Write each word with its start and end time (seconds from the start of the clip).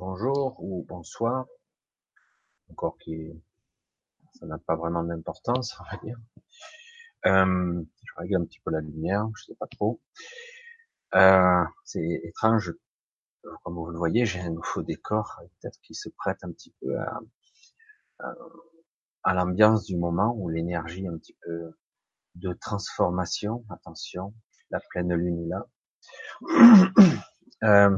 bonjour 0.00 0.56
ou 0.60 0.86
bonsoir, 0.88 1.44
encore 2.70 2.96
qui 2.96 3.30
ça 4.32 4.46
n'a 4.46 4.56
pas 4.56 4.74
vraiment 4.74 5.04
d'importance, 5.04 5.76
on 5.78 5.84
va 5.90 6.02
dire. 6.02 6.16
Euh, 7.26 7.82
je 8.02 8.12
règle 8.16 8.36
un 8.36 8.44
petit 8.46 8.60
peu 8.64 8.70
la 8.70 8.80
lumière, 8.80 9.28
je 9.36 9.44
sais 9.44 9.54
pas 9.56 9.66
trop. 9.66 10.00
Euh, 11.14 11.64
c'est 11.84 12.20
étrange, 12.24 12.72
comme 13.62 13.74
vous 13.74 13.90
le 13.90 13.98
voyez, 13.98 14.24
j'ai 14.24 14.40
un 14.40 14.48
nouveau 14.48 14.82
décor, 14.82 15.38
peut-être 15.60 15.78
qui 15.82 15.94
se 15.94 16.08
prête 16.08 16.38
un 16.44 16.52
petit 16.52 16.74
peu 16.80 16.96
à, 19.22 19.34
l'ambiance 19.34 19.84
du 19.84 19.98
moment 19.98 20.34
où 20.34 20.48
l'énergie 20.48 21.06
un 21.06 21.18
petit 21.18 21.36
peu 21.42 21.76
de 22.36 22.54
transformation. 22.54 23.66
Attention, 23.68 24.32
la 24.70 24.80
pleine 24.80 25.12
lune 25.12 25.44
est 25.44 25.48
là. 25.48 25.66
Euh, 27.62 27.94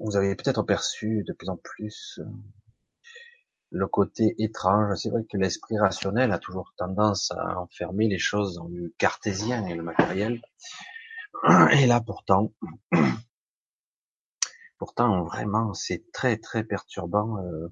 vous 0.00 0.16
avez 0.16 0.34
peut-être 0.34 0.62
perçu 0.62 1.24
de 1.26 1.32
plus 1.32 1.48
en 1.48 1.56
plus 1.56 2.20
euh, 2.20 2.30
le 3.70 3.86
côté 3.86 4.34
étrange. 4.38 4.96
C'est 4.96 5.10
vrai 5.10 5.24
que 5.30 5.36
l'esprit 5.36 5.78
rationnel 5.78 6.32
a 6.32 6.38
toujours 6.38 6.72
tendance 6.76 7.32
à 7.32 7.60
enfermer 7.60 8.08
les 8.08 8.18
choses 8.18 8.54
dans 8.54 8.68
le 8.68 8.94
cartésien 8.98 9.66
et 9.66 9.74
le 9.74 9.82
matériel. 9.82 10.40
Et 11.72 11.86
là, 11.86 12.00
pourtant, 12.00 12.52
pourtant, 14.78 15.24
vraiment, 15.24 15.74
c'est 15.74 16.10
très, 16.12 16.38
très 16.38 16.64
perturbant 16.64 17.38
euh, 17.38 17.68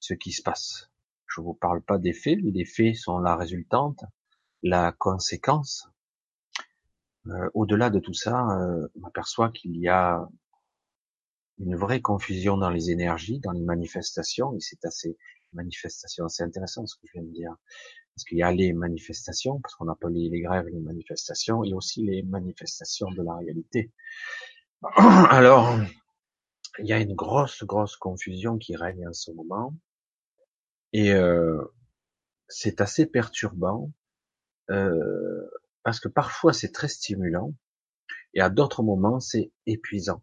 ce 0.00 0.14
qui 0.14 0.32
se 0.32 0.42
passe. 0.42 0.90
Je 1.26 1.40
vous 1.40 1.54
parle 1.54 1.82
pas 1.82 1.98
des 1.98 2.12
faits. 2.12 2.38
Les 2.42 2.64
faits 2.64 2.94
sont 2.94 3.18
la 3.18 3.36
résultante, 3.36 4.04
la 4.62 4.92
conséquence. 4.92 5.88
Euh, 7.26 7.50
au-delà 7.54 7.90
de 7.90 7.98
tout 7.98 8.14
ça, 8.14 8.46
on 8.94 9.06
aperçoit 9.06 9.50
qu'il 9.50 9.76
y 9.76 9.88
a 9.88 10.26
une 11.58 11.76
vraie 11.76 12.00
confusion 12.00 12.56
dans 12.56 12.70
les 12.70 12.90
énergies, 12.90 13.38
dans 13.40 13.52
les 13.52 13.62
manifestations, 13.62 14.54
et 14.54 14.60
c'est 14.60 14.84
assez 14.84 15.16
manifestation, 15.52 16.28
c'est 16.28 16.42
intéressant 16.42 16.86
ce 16.86 16.96
que 16.96 17.06
je 17.06 17.12
viens 17.12 17.22
de 17.22 17.32
dire, 17.32 17.54
parce 18.14 18.24
qu'il 18.24 18.38
y 18.38 18.42
a 18.42 18.52
les 18.52 18.72
manifestations, 18.72 19.60
parce 19.60 19.74
qu'on 19.76 19.88
appelle 19.88 20.12
les 20.12 20.40
grèves 20.40 20.66
les 20.66 20.80
manifestations, 20.80 21.64
et 21.64 21.72
aussi 21.72 22.04
les 22.04 22.22
manifestations 22.22 23.10
de 23.10 23.22
la 23.22 23.36
réalité. 23.36 23.92
Alors, 25.30 25.78
il 26.80 26.86
y 26.86 26.92
a 26.92 26.98
une 26.98 27.14
grosse, 27.14 27.62
grosse 27.64 27.96
confusion 27.96 28.58
qui 28.58 28.76
règne 28.76 29.06
en 29.06 29.12
ce 29.12 29.30
moment, 29.30 29.74
et 30.92 31.12
euh, 31.12 31.62
c'est 32.48 32.80
assez 32.80 33.06
perturbant, 33.06 33.92
euh, 34.70 35.48
parce 35.82 36.00
que 36.00 36.08
parfois 36.08 36.52
c'est 36.52 36.72
très 36.72 36.88
stimulant, 36.88 37.54
et 38.34 38.40
à 38.40 38.50
d'autres 38.50 38.82
moments 38.82 39.20
c'est 39.20 39.52
épuisant. 39.66 40.22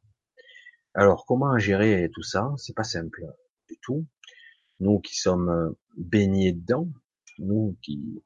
Alors, 0.94 1.26
comment 1.26 1.58
gérer 1.58 2.10
tout 2.14 2.24
ça? 2.24 2.54
C'est 2.58 2.76
pas 2.76 2.84
simple 2.84 3.26
du 3.70 3.78
tout. 3.82 4.06
Nous 4.80 5.00
qui 5.00 5.16
sommes 5.16 5.50
euh, 5.50 5.78
baignés 5.96 6.52
dedans, 6.52 6.90
nous 7.40 7.78
qui 7.82 8.24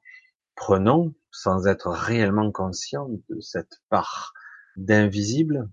prenons 0.56 1.14
sans 1.30 1.68
être 1.68 1.90
réellement 1.90 2.50
conscients 2.50 3.08
de 3.28 3.40
cette 3.40 3.80
part 3.88 4.32
d'invisible, 4.76 5.70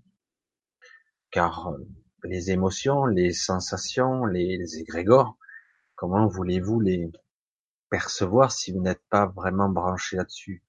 car 1.30 1.68
euh, 1.72 1.78
les 2.22 2.52
émotions, 2.52 3.06
les 3.06 3.32
sensations, 3.32 4.24
les 4.24 4.78
égrégores, 4.78 5.36
comment 5.96 6.28
voulez-vous 6.28 6.80
les 6.80 7.10
percevoir 7.90 8.52
si 8.52 8.72
vous 8.72 8.80
n'êtes 8.80 9.02
pas 9.10 9.26
vraiment 9.26 9.68
branché 9.68 10.16
là-dessus? 10.16 10.62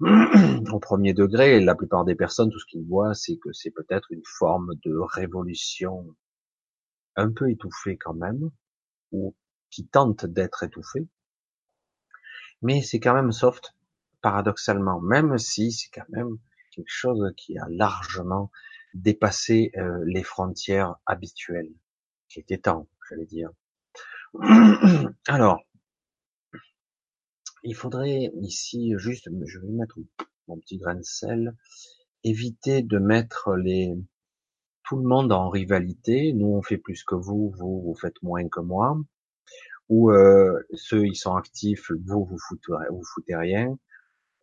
au 0.72 0.78
premier 0.78 1.14
degré, 1.14 1.60
la 1.60 1.74
plupart 1.74 2.04
des 2.04 2.14
personnes, 2.14 2.50
tout 2.50 2.58
ce 2.58 2.66
qu'ils 2.66 2.86
voient, 2.86 3.14
c'est 3.14 3.36
que 3.38 3.52
c'est 3.52 3.70
peut-être 3.70 4.10
une 4.10 4.24
forme 4.24 4.74
de 4.84 4.94
révolution 4.94 6.14
un 7.16 7.32
peu 7.32 7.50
étouffée 7.50 7.96
quand 7.96 8.14
même, 8.14 8.50
ou 9.12 9.34
qui 9.70 9.86
tente 9.86 10.26
d'être 10.26 10.62
étouffée. 10.62 11.06
Mais 12.60 12.82
c'est 12.82 13.00
quand 13.00 13.14
même 13.14 13.32
soft, 13.32 13.74
paradoxalement, 14.20 15.00
même 15.00 15.38
si 15.38 15.72
c'est 15.72 15.90
quand 15.90 16.08
même 16.10 16.36
quelque 16.72 16.90
chose 16.90 17.32
qui 17.36 17.58
a 17.58 17.66
largement 17.70 18.50
dépassé 18.92 19.72
euh, 19.76 20.02
les 20.06 20.22
frontières 20.22 20.96
habituelles, 21.06 21.72
qui 22.28 22.40
était 22.40 22.58
temps, 22.58 22.86
j'allais 23.08 23.26
dire. 23.26 23.50
Alors, 25.26 25.62
il 27.66 27.74
faudrait 27.74 28.30
ici 28.40 28.94
juste, 28.96 29.28
je 29.44 29.58
vais 29.58 29.68
mettre 29.68 29.98
mon 30.48 30.58
petit 30.58 30.78
grain 30.78 30.94
de 30.94 31.02
sel, 31.02 31.54
éviter 32.22 32.82
de 32.82 32.98
mettre 32.98 33.56
les 33.56 33.94
tout 34.84 34.96
le 34.96 35.02
monde 35.02 35.32
en 35.32 35.48
rivalité. 35.48 36.32
Nous 36.32 36.46
on 36.46 36.62
fait 36.62 36.78
plus 36.78 37.02
que 37.04 37.16
vous, 37.16 37.52
vous 37.58 37.82
vous 37.82 37.94
faites 38.00 38.22
moins 38.22 38.48
que 38.48 38.60
moi. 38.60 38.98
Ou 39.88 40.10
euh, 40.10 40.60
ceux 40.74 41.06
ils 41.06 41.16
sont 41.16 41.34
actifs, 41.34 41.90
vous 42.06 42.24
vous 42.24 42.38
foutez, 42.48 42.72
vous 42.90 43.04
foutez 43.04 43.36
rien. 43.36 43.76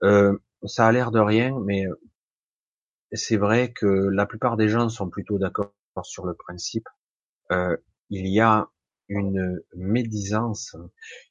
Euh, 0.03 0.37
ça 0.65 0.87
a 0.87 0.91
l'air 0.91 1.11
de 1.11 1.19
rien, 1.19 1.57
mais 1.65 1.85
c'est 3.13 3.37
vrai 3.37 3.71
que 3.71 3.85
la 3.85 4.25
plupart 4.25 4.57
des 4.57 4.67
gens 4.67 4.89
sont 4.89 5.09
plutôt 5.09 5.37
d'accord 5.39 5.73
sur 6.03 6.25
le 6.25 6.33
principe. 6.33 6.87
Euh, 7.51 7.77
il 8.09 8.27
y 8.27 8.41
a 8.41 8.69
une 9.09 9.61
médisance, 9.75 10.75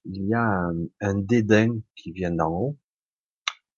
il 0.05 0.27
y 0.27 0.35
a 0.35 0.71
un, 1.01 1.15
dédain 1.15 1.81
qui 1.97 2.13
vient 2.13 2.31
d'en 2.31 2.51
haut, 2.51 2.79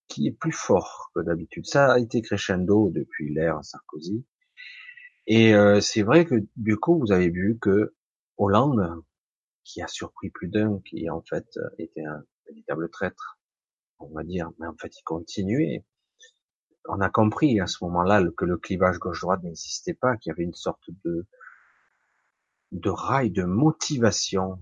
qui 0.09 0.27
est 0.29 0.33
plus 0.33 0.53
fort 0.53 1.11
que 1.15 1.21
d'habitude. 1.21 1.67
Ça 1.67 1.93
a 1.93 1.99
été 1.99 2.23
crescendo 2.23 2.91
depuis 2.91 3.33
l'ère 3.33 3.65
Sarkozy. 3.65 4.25
Et 5.27 5.55
euh, 5.55 5.81
c'est 5.81 6.03
vrai 6.03 6.27
que 6.27 6.35
du 6.57 6.77
coup, 6.77 6.99
vous 6.99 7.13
avez 7.13 7.31
vu 7.31 7.59
que 7.59 7.95
Hollande, 8.37 9.03
qui 9.65 9.81
a 9.81 9.89
surpris 9.89 10.31
plus 10.31 10.49
d'un, 10.49 10.81
qui 10.85 11.09
en 11.09 11.23
fait 11.23 11.59
était 11.79 12.05
un 12.05 12.23
véritable 12.47 12.91
traître, 12.91 13.39
on 13.99 14.09
va 14.09 14.23
dire, 14.23 14.51
mais 14.59 14.67
en 14.67 14.77
fait 14.77 14.97
il 14.99 15.03
continuait. 15.03 15.85
On 16.87 17.01
a 17.01 17.09
compris 17.09 17.61
à 17.61 17.67
ce 17.67 17.83
moment-là 17.85 18.23
que 18.37 18.45
le 18.45 18.59
clivage 18.59 18.99
gauche-droite 18.99 19.43
n'existait 19.43 19.95
pas, 19.95 20.17
qu'il 20.19 20.31
y 20.31 20.33
avait 20.33 20.45
une 20.45 20.55
sorte 20.55 20.91
de 21.05 21.27
de 22.75 22.91
rail, 22.91 23.31
de 23.31 23.45
motivation, 23.45 24.59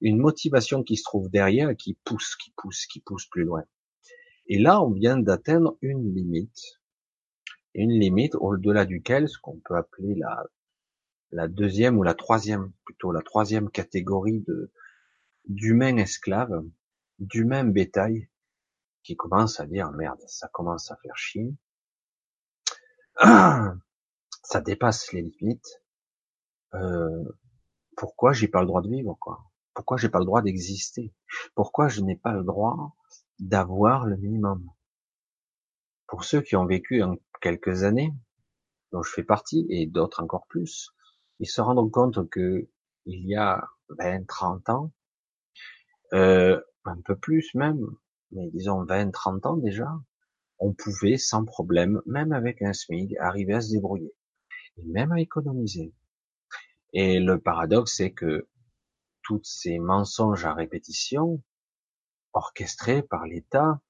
une 0.00 0.18
motivation 0.18 0.82
qui 0.82 0.96
se 0.96 1.04
trouve 1.04 1.30
derrière, 1.30 1.76
qui 1.76 1.98
pousse, 2.04 2.34
qui 2.36 2.50
pousse, 2.56 2.86
qui 2.86 3.00
pousse 3.00 3.26
plus 3.26 3.44
loin. 3.44 3.62
Et 4.46 4.58
là, 4.58 4.82
on 4.82 4.90
vient 4.90 5.18
d'atteindre 5.18 5.76
une 5.82 6.14
limite, 6.14 6.80
une 7.74 7.92
limite 7.92 8.34
au-delà 8.36 8.86
duquel 8.86 9.28
ce 9.28 9.38
qu'on 9.38 9.60
peut 9.64 9.76
appeler 9.76 10.14
la, 10.14 10.46
la 11.30 11.46
deuxième 11.46 11.98
ou 11.98 12.02
la 12.02 12.14
troisième, 12.14 12.72
plutôt 12.84 13.12
la 13.12 13.22
troisième 13.22 13.70
catégorie 13.70 14.40
de 14.40 14.72
d'humains 15.48 15.96
esclaves, 15.98 16.64
d'humains 17.20 17.64
bétail, 17.64 18.28
qui 19.04 19.14
commence 19.14 19.60
à 19.60 19.66
dire 19.66 19.92
merde, 19.92 20.18
ça 20.26 20.48
commence 20.48 20.90
à 20.90 20.96
faire 20.96 21.16
chier, 21.16 21.54
ça 23.20 24.60
dépasse 24.64 25.12
les 25.12 25.22
limites, 25.22 25.82
euh, 26.74 27.24
pourquoi 27.96 28.32
j'ai 28.32 28.48
pas 28.48 28.60
le 28.60 28.66
droit 28.66 28.82
de 28.82 28.88
vivre, 28.88 29.16
quoi? 29.20 29.44
Pourquoi 29.74 29.96
j'ai 29.96 30.08
pas 30.08 30.18
le 30.18 30.24
droit 30.24 30.42
d'exister? 30.42 31.12
Pourquoi 31.54 31.88
je 31.88 32.00
n'ai 32.00 32.16
pas 32.16 32.32
le 32.32 32.44
droit 32.44 32.96
d'avoir 33.38 34.06
le 34.06 34.16
minimum? 34.16 34.70
Pour 36.06 36.24
ceux 36.24 36.40
qui 36.40 36.56
ont 36.56 36.66
vécu 36.66 37.02
en 37.02 37.16
quelques 37.40 37.82
années, 37.82 38.12
dont 38.92 39.02
je 39.02 39.10
fais 39.10 39.22
partie, 39.24 39.66
et 39.68 39.86
d'autres 39.86 40.22
encore 40.22 40.46
plus, 40.46 40.90
ils 41.40 41.48
se 41.48 41.60
rendent 41.60 41.90
compte 41.90 42.28
que 42.30 42.68
il 43.06 43.28
y 43.28 43.36
a 43.36 43.64
20, 43.90 44.26
30 44.26 44.68
ans, 44.70 44.92
euh, 46.12 46.60
un 46.84 47.00
peu 47.02 47.16
plus 47.16 47.54
même, 47.54 47.86
mais 48.32 48.48
disons 48.50 48.84
20, 48.84 49.10
30 49.10 49.46
ans 49.46 49.56
déjà, 49.56 49.92
on 50.58 50.72
pouvait 50.72 51.18
sans 51.18 51.44
problème, 51.44 52.00
même 52.06 52.32
avec 52.32 52.62
un 52.62 52.72
SMIC, 52.72 53.16
arriver 53.18 53.54
à 53.54 53.60
se 53.60 53.72
débrouiller, 53.72 54.14
et 54.78 54.84
même 54.84 55.12
à 55.12 55.20
économiser. 55.20 55.92
Et 56.92 57.20
le 57.20 57.38
paradoxe, 57.38 57.96
c'est 57.96 58.12
que 58.12 58.48
tous 59.22 59.40
ces 59.42 59.78
mensonges 59.78 60.44
à 60.44 60.54
répétition, 60.54 61.42
orchestrés 62.32 63.02
par 63.02 63.26
l'État, 63.26 63.80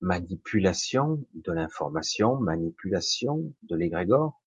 manipulation 0.00 1.24
de 1.34 1.52
l'information, 1.52 2.36
manipulation 2.36 3.54
de 3.62 3.76
l'égrégore, 3.76 4.42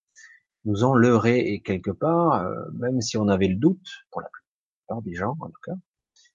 nous 0.65 0.83
ont 0.83 0.93
leurrés 0.93 1.39
et 1.39 1.61
quelque 1.61 1.91
part, 1.91 2.45
euh, 2.45 2.69
même 2.73 3.01
si 3.01 3.17
on 3.17 3.27
avait 3.27 3.47
le 3.47 3.55
doute, 3.55 3.87
pour 4.11 4.21
la 4.21 4.29
plupart 4.29 5.01
des 5.01 5.15
gens 5.15 5.35
en 5.39 5.47
tout 5.47 5.61
cas, 5.63 5.75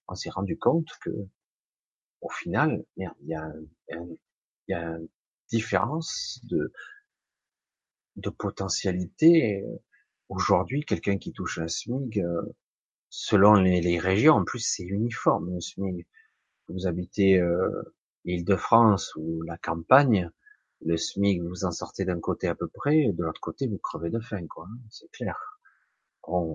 on 0.08 0.14
s'est 0.14 0.30
rendu 0.30 0.58
compte 0.58 0.88
que, 1.02 1.10
au 2.20 2.30
final, 2.30 2.84
il 2.96 3.04
y 3.04 3.06
a, 3.34 3.52
il 3.88 4.18
y 4.68 4.74
a 4.74 4.82
une 4.96 5.08
différence 5.50 6.40
de, 6.44 6.72
de 8.16 8.30
potentialité 8.30 9.64
Aujourd'hui, 10.34 10.84
quelqu'un 10.84 11.16
qui 11.16 11.32
touche 11.32 11.58
un 11.58 11.68
SMIG, 11.68 12.18
euh, 12.18 12.42
selon 13.08 13.54
les, 13.54 13.98
régions, 14.00 14.34
en 14.34 14.44
plus 14.44 14.58
c'est 14.58 14.82
uniforme 14.82 15.54
un 15.54 15.60
SMIG. 15.60 16.08
Vous 16.68 16.88
habitez 16.88 17.38
euh, 17.38 17.70
l'Île-de-France 18.24 19.14
ou 19.14 19.42
la 19.42 19.56
campagne, 19.58 20.28
Le 20.84 20.96
SMIC, 20.96 21.40
vous 21.40 21.64
en 21.64 21.70
sortez 21.70 22.04
d'un 22.04 22.18
côté 22.18 22.48
à 22.48 22.56
peu 22.56 22.66
près, 22.66 23.12
de 23.12 23.22
l'autre 23.22 23.40
côté, 23.40 23.68
vous 23.68 23.78
crevez 23.78 24.10
de 24.10 24.18
faim, 24.18 24.44
quoi. 24.48 24.66
Hein, 24.68 24.78
c'est 24.90 25.08
clair. 25.12 25.38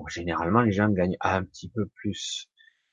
Généralement, 0.09 0.61
les 0.61 0.73
gens 0.73 0.89
gagnent 0.89 1.17
un 1.21 1.45
petit 1.45 1.69
peu 1.69 1.85
plus. 1.85 2.49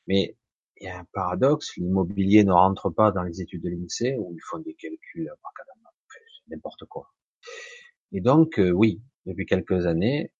Mais 0.07 0.37
il 0.77 0.85
y 0.85 0.89
a 0.89 1.01
un 1.01 1.07
paradoxe, 1.13 1.77
l'immobilier 1.77 2.45
ne 2.45 2.53
rentre 2.53 2.91
pas 2.91 3.11
dans 3.11 3.25
les 3.25 3.41
études 3.41 3.63
de 3.65 3.71
l'INSEE 3.71 4.17
où 4.19 4.33
ils 4.33 4.43
font 4.43 4.61
des 4.61 4.75
calculs 4.75 5.33
n'importe 6.49 6.85
quoi. 6.85 7.13
Et 8.13 8.21
donc, 8.21 8.61
euh, 8.61 8.71
oui, 8.71 9.03
depuis 9.25 9.47
quelques 9.47 9.87
années, 9.87 10.31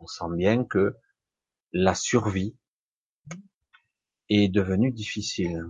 on 0.00 0.06
sent 0.06 0.36
bien 0.36 0.64
que 0.64 0.96
la 1.72 1.94
survie 1.94 2.56
est 4.28 4.48
devenue 4.48 4.92
difficile. 4.92 5.64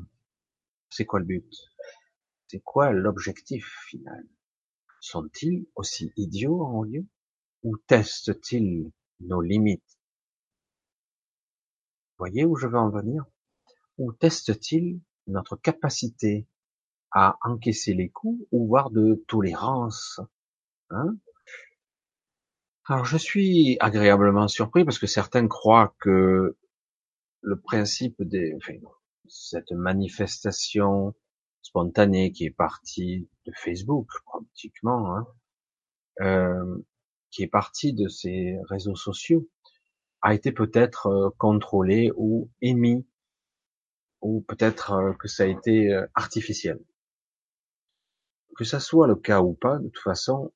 C'est 0.90 1.04
quoi 1.04 1.20
le 1.20 1.26
but? 1.26 1.52
C'est 2.48 2.60
quoi 2.60 2.92
l'objectif 2.92 3.66
final? 3.88 4.24
Sont-ils 5.00 5.66
aussi 5.74 6.12
idiots 6.16 6.62
en 6.62 6.82
lieu? 6.82 7.06
Ou 7.62 7.76
testent-ils 7.78 8.90
nos 9.20 9.40
limites? 9.40 9.98
Voyez 12.18 12.44
où 12.44 12.56
je 12.56 12.66
veux 12.66 12.78
en 12.78 12.90
venir? 12.90 13.24
Ou 13.98 14.12
testent-ils 14.12 15.00
notre 15.26 15.56
capacité 15.56 16.46
à 17.10 17.38
encaisser 17.42 17.94
les 17.94 18.10
coups 18.10 18.46
ou 18.52 18.66
voir 18.66 18.90
de 18.90 19.24
tolérance 19.28 20.20
hein? 20.90 21.16
Alors 22.86 23.06
je 23.06 23.16
suis 23.16 23.76
agréablement 23.80 24.46
surpris 24.46 24.84
parce 24.84 24.98
que 24.98 25.06
certains 25.06 25.48
croient 25.48 25.94
que 26.00 26.56
le 27.40 27.60
principe 27.60 28.22
des, 28.22 28.54
enfin, 28.56 28.74
cette 29.26 29.72
manifestation 29.72 31.14
spontanée 31.62 32.32
qui 32.32 32.44
est 32.44 32.50
partie 32.50 33.28
de 33.46 33.52
Facebook 33.56 34.08
pratiquement, 34.26 35.16
hein, 35.16 35.26
euh, 36.20 36.84
qui 37.30 37.42
est 37.42 37.48
partie 37.48 37.94
de 37.94 38.08
ces 38.08 38.58
réseaux 38.68 38.96
sociaux, 38.96 39.48
a 40.20 40.34
été 40.34 40.52
peut-être 40.52 41.06
euh, 41.06 41.30
contrôlé 41.38 42.10
ou 42.16 42.50
émis, 42.60 43.06
ou 44.20 44.42
peut-être 44.42 44.92
euh, 44.92 45.12
que 45.14 45.28
ça 45.28 45.44
a 45.44 45.46
été 45.46 45.92
euh, 45.92 46.06
artificiel. 46.14 46.80
Que 48.56 48.64
ça 48.64 48.80
soit 48.80 49.06
le 49.06 49.16
cas 49.16 49.40
ou 49.42 49.54
pas, 49.54 49.78
de 49.78 49.88
toute 49.88 50.02
façon, 50.02 50.52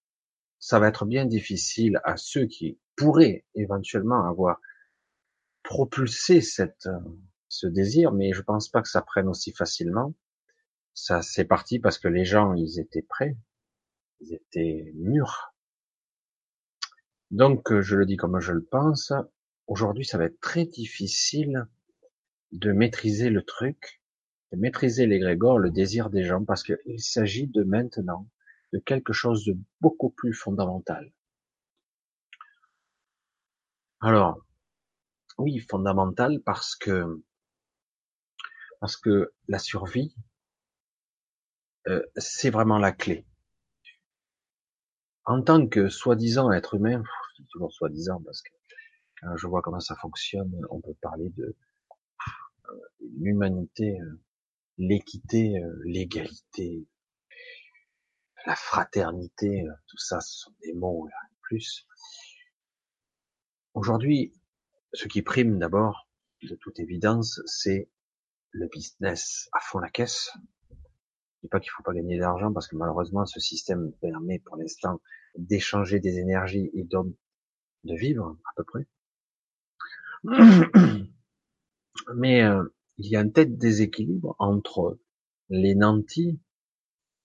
ça 0.59 0.79
va 0.79 0.89
être 0.89 1.05
bien 1.05 1.25
difficile 1.25 2.01
à 2.05 2.17
ceux 2.17 2.47
qui 2.47 2.79
pourraient 2.97 3.45
éventuellement 3.55 4.29
avoir 4.29 4.61
propulsé 5.63 6.41
cette, 6.41 6.89
ce 7.49 7.67
désir, 7.67 8.13
mais 8.13 8.33
je 8.33 8.43
pense 8.43 8.69
pas 8.69 8.83
que 8.83 8.89
ça 8.89 9.03
prenne 9.03 9.29
aussi 9.29 9.53
facilement. 9.53 10.15
Ça, 10.95 11.23
c'est 11.23 11.45
parti 11.45 11.79
parce 11.79 11.99
que 11.99 12.09
les 12.09 12.25
gens, 12.25 12.55
ils 12.55 12.81
étaient 12.81 13.03
prêts, 13.03 13.37
ils 14.21 14.35
étaient 14.35 14.93
mûrs. 14.97 15.55
Donc, 17.31 17.79
je 17.81 17.97
le 17.97 18.07
dis 18.07 18.17
comme 18.17 18.41
je 18.41 18.53
le 18.53 18.65
pense, 18.65 19.13
aujourd'hui, 19.67 20.05
ça 20.05 20.19
va 20.19 20.25
être 20.25 20.41
très 20.41 20.65
difficile 20.65 21.67
de 22.53 22.73
maîtriser 22.73 23.31
le 23.31 23.43
truc, 23.43 24.03
de 24.53 24.57
maîtriser 24.57 25.07
l'égrégore, 25.07 25.59
le 25.59 25.71
désir 25.71 26.11
des 26.11 26.25
gens, 26.25 26.45
parce 26.45 26.63
qu'il 26.63 27.01
s'agit 27.01 27.47
de 27.47 27.63
maintenant 27.63 28.29
de 28.73 28.79
quelque 28.79 29.13
chose 29.13 29.45
de 29.45 29.57
beaucoup 29.81 30.11
plus 30.11 30.33
fondamental. 30.33 31.13
Alors, 34.01 34.45
oui, 35.39 35.59
fondamental 35.59 36.41
parce 36.45 36.77
que 36.77 37.23
parce 38.81 38.97
que 38.97 39.33
la 39.49 39.59
survie, 39.59 40.15
euh, 41.89 42.03
c'est 42.17 42.51
vraiment 42.51 42.79
la 42.79 42.93
clé. 42.93 43.27
En 45.25 45.43
tant 45.43 45.67
que 45.67 45.89
soi-disant 45.89 46.53
être 46.53 46.75
humain, 46.75 47.03
toujours 47.51 47.73
soi-disant 47.73 48.23
parce 48.25 48.43
que 48.43 48.51
quand 49.21 49.37
je 49.37 49.47
vois 49.47 49.63
comment 49.63 49.81
ça 49.81 49.97
fonctionne, 49.97 50.53
on 50.71 50.81
peut 50.81 50.95
parler 51.01 51.31
de 51.31 51.57
euh, 52.71 52.75
l'humanité, 53.19 54.01
euh, 54.01 54.21
l'équité, 54.79 55.61
l'égalité, 55.85 56.87
la 58.49 58.57
fraternité, 58.57 59.67
tout 59.89 59.99
ça, 59.99 60.21
ce 60.23 60.39
sont 60.41 60.55
des 60.63 60.73
mots 60.73 61.07
là, 61.07 61.17
plus. 61.43 61.87
Aujourd'hui, 63.75 64.33
ce 64.95 65.07
qui 65.07 65.21
prime 65.21 65.59
d'abord, 65.59 66.09
de 66.43 66.55
toute 66.55 66.81
évidence, 66.81 67.43
c'est 67.45 67.91
le 68.53 68.67
business 68.69 69.51
à 69.53 69.61
fond 69.61 69.81
la 69.81 69.91
caisse. 69.91 70.31
Je 70.71 70.77
dis 71.43 71.49
pas 71.49 71.61
qu'il 71.61 71.71
faut 71.71 71.83
pas 71.83 71.93
gagner 71.93 72.19
d'argent 72.19 72.51
parce 72.51 72.69
que 72.69 72.77
malheureusement 72.77 73.27
ce 73.27 73.39
système 73.39 73.93
permet 74.01 74.39
pour 74.39 74.57
l'instant 74.57 75.03
d'échanger 75.37 76.01
des 76.01 76.19
énergies 76.19 76.71
et 76.73 76.85
donc 76.85 77.15
de 77.85 77.95
vivre 77.95 78.39
à 78.45 78.53
peu 78.57 78.65
près. 78.65 78.87
Mais 82.17 82.43
euh, 82.45 82.65
il 82.97 83.11
y 83.11 83.17
a 83.17 83.21
un 83.21 83.29
tel 83.29 83.59
déséquilibre 83.59 84.35
entre 84.39 84.99
les 85.51 85.75
nantis, 85.75 86.41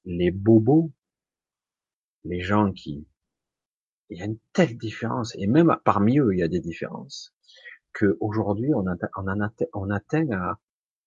les 0.03 0.29
bobos, 0.29 0.91
les 2.25 2.41
gens 2.41 2.71
qui... 2.71 3.07
Il 4.09 4.19
y 4.19 4.21
a 4.21 4.25
une 4.25 4.39
telle 4.51 4.77
différence, 4.77 5.35
et 5.37 5.47
même 5.47 5.75
parmi 5.85 6.19
eux, 6.19 6.33
il 6.33 6.39
y 6.39 6.43
a 6.43 6.47
des 6.47 6.59
différences, 6.59 7.33
qu'aujourd'hui, 7.93 8.73
on, 8.75 8.85
on, 8.85 9.39
on 9.73 9.89
atteint 9.89 10.31
à 10.31 10.59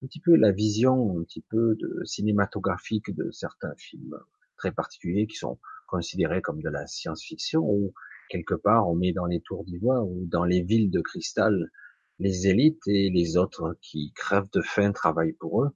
un 0.02 0.06
petit 0.06 0.20
peu 0.20 0.36
la 0.36 0.52
vision 0.52 1.18
un 1.18 1.24
petit 1.24 1.42
peu 1.42 1.76
de 1.76 2.04
cinématographique 2.04 3.14
de 3.14 3.30
certains 3.30 3.74
films 3.76 4.16
très 4.56 4.72
particuliers 4.72 5.26
qui 5.26 5.36
sont 5.36 5.58
considérés 5.86 6.42
comme 6.42 6.60
de 6.60 6.68
la 6.68 6.86
science-fiction 6.86 7.62
ou 7.62 7.94
quelque 8.28 8.54
part 8.54 8.88
on 8.88 8.94
met 8.94 9.12
dans 9.12 9.26
les 9.26 9.40
tours 9.40 9.64
d'ivoire 9.64 10.06
ou 10.06 10.26
dans 10.26 10.44
les 10.44 10.62
villes 10.62 10.90
de 10.90 11.00
cristal 11.00 11.70
les 12.18 12.46
élites 12.46 12.86
et 12.86 13.10
les 13.10 13.36
autres 13.36 13.76
qui 13.80 14.12
crèvent 14.14 14.50
de 14.52 14.62
faim 14.62 14.92
travaillent 14.92 15.34
pour 15.34 15.64
eux. 15.64 15.70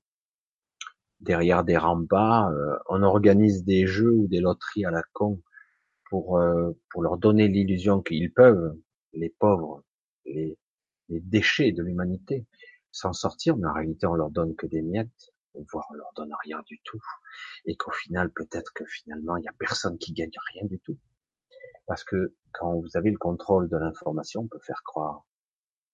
Derrière 1.21 1.65
des 1.65 1.77
remparts, 1.77 2.49
euh, 2.49 2.77
on 2.89 3.03
organise 3.03 3.65
des 3.65 3.87
jeux 3.87 4.13
ou 4.13 4.27
des 4.27 4.41
loteries 4.41 4.87
à 4.87 4.91
la 4.91 5.03
con 5.13 5.43
pour 6.09 6.39
euh, 6.39 6.73
pour 6.91 7.03
leur 7.03 7.19
donner 7.19 7.47
l'illusion 7.47 8.01
qu'ils 8.03 8.33
peuvent, 8.33 8.75
les 9.13 9.31
pauvres, 9.39 9.85
les, 10.25 10.59
les 11.09 11.21
déchets 11.21 11.73
de 11.73 11.83
l'humanité, 11.83 12.47
s'en 12.91 13.13
sortir, 13.13 13.57
mais 13.57 13.69
en 13.69 13.75
réalité 13.75 14.07
on 14.07 14.15
leur 14.15 14.31
donne 14.31 14.55
que 14.57 14.67
des 14.67 14.83
miettes, 14.83 15.33
voire 15.73 15.87
on 15.91 15.95
leur 15.95 16.11
donne 16.17 16.33
rien 16.43 16.63
du 16.67 16.81
tout, 16.85 17.03
et 17.67 17.77
qu'au 17.77 17.93
final 17.93 18.31
peut-être 18.33 18.73
que 18.75 18.85
finalement 18.87 19.37
il 19.37 19.45
y 19.45 19.49
a 19.49 19.55
personne 19.59 19.99
qui 19.99 20.13
gagne 20.13 20.31
rien 20.55 20.65
du 20.65 20.79
tout, 20.81 20.99
parce 21.87 22.05
que 22.05 22.35
quand 22.53 22.81
vous 22.81 22.97
avez 22.97 23.11
le 23.11 23.19
contrôle 23.19 23.69
de 23.69 23.77
l'information, 23.77 24.43
on 24.43 24.49
peut 24.49 24.61
faire 24.61 24.83
croire 24.85 25.27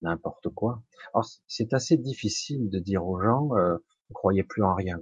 n'importe 0.03 0.51
quoi. 0.51 0.83
Alors 1.15 1.27
c'est 1.47 1.73
assez 1.73 1.97
difficile 1.97 2.71
de 2.71 2.79
dire 2.79 3.07
aux 3.07 3.21
gens 3.21 3.57
euh, 3.57 3.77
ne 4.11 4.15
croyez 4.15 4.45
plus 4.45 4.63
en 4.63 4.75
rien, 4.75 5.01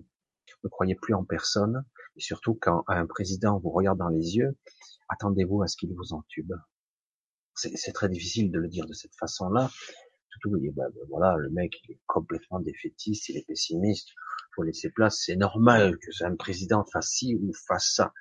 ne 0.65 0.69
croyez 0.69 0.95
plus 0.95 1.15
en 1.15 1.25
personne, 1.25 1.85
et 2.17 2.21
surtout 2.21 2.59
quand 2.61 2.85
un 2.89 3.07
président 3.07 3.59
vous 3.59 3.71
regarde 3.71 3.99
dans 3.99 4.09
les 4.09 4.37
yeux, 4.37 4.57
attendez-vous 5.09 5.63
à 5.63 5.67
ce 5.67 5.77
qu'il 5.77 5.95
vous 5.95 6.13
entube. 6.13 6.53
C'est 7.55 7.93
très 7.93 8.09
difficile 8.09 8.51
de 8.51 8.59
le 8.59 8.67
dire 8.67 8.85
de 8.87 8.93
cette 8.95 9.15
façon-là, 9.15 9.71
Surtout, 10.35 10.59
bah, 10.75 10.85
bah, 10.89 11.01
voilà, 11.11 11.37
le 11.37 11.51
mec, 11.51 11.81
il 11.85 11.93
est 11.93 12.01
complètement 12.07 12.59
défaitiste, 12.59 13.29
il 13.29 13.37
est 13.37 13.47
pessimiste. 13.47 14.09
Faut 14.57 14.63
laisser 14.63 14.91
place. 14.91 15.23
C'est 15.25 15.37
normal 15.37 15.97
que 15.99 16.25
un 16.25 16.35
président 16.35 16.85
fasse 16.93 17.11
ci 17.11 17.37
ou 17.37 17.53
fasse 17.69 17.93
ça. 17.95 18.13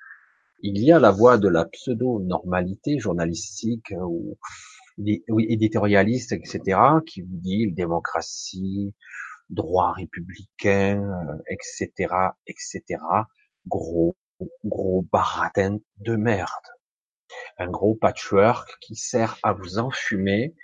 Il 0.62 0.78
y 0.78 0.92
a 0.92 1.00
la 1.00 1.12
voie 1.12 1.38
de 1.38 1.48
la 1.48 1.66
pseudo-normalité 1.66 3.00
journalistique 3.00 3.92
euh, 3.92 4.06
ou 4.06 5.40
éditorialiste, 5.40 6.34
etc., 6.34 6.80
qui 7.06 7.22
vous 7.22 7.38
dit 7.38 7.72
démocratie, 7.72 8.94
droit 9.54 9.94
républicain, 9.94 11.02
etc., 11.48 11.90
euh, 12.12 12.30
etc. 12.48 12.84
Gros, 13.68 14.16
gros 14.66 15.08
baratin 15.12 15.78
de 15.98 16.16
merde. 16.16 16.68
Un 17.58 17.70
gros 17.70 17.96
patchwork 17.96 18.78
qui 18.82 18.96
sert 18.96 19.38
à 19.44 19.54
vous 19.54 19.80
enfumer 19.80 20.56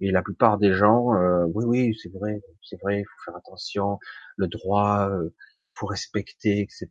et 0.00 0.10
la 0.10 0.22
plupart 0.22 0.58
des 0.58 0.72
gens, 0.72 1.14
euh, 1.14 1.44
oui, 1.54 1.64
oui, 1.66 1.98
c'est 2.02 2.08
vrai, 2.10 2.40
c'est 2.62 2.80
vrai, 2.80 3.00
il 3.00 3.04
faut 3.04 3.24
faire 3.26 3.36
attention, 3.36 3.98
le 4.36 4.48
droit, 4.48 5.08
euh, 5.10 5.34
faut 5.74 5.86
respecter, 5.86 6.60
etc. 6.60 6.88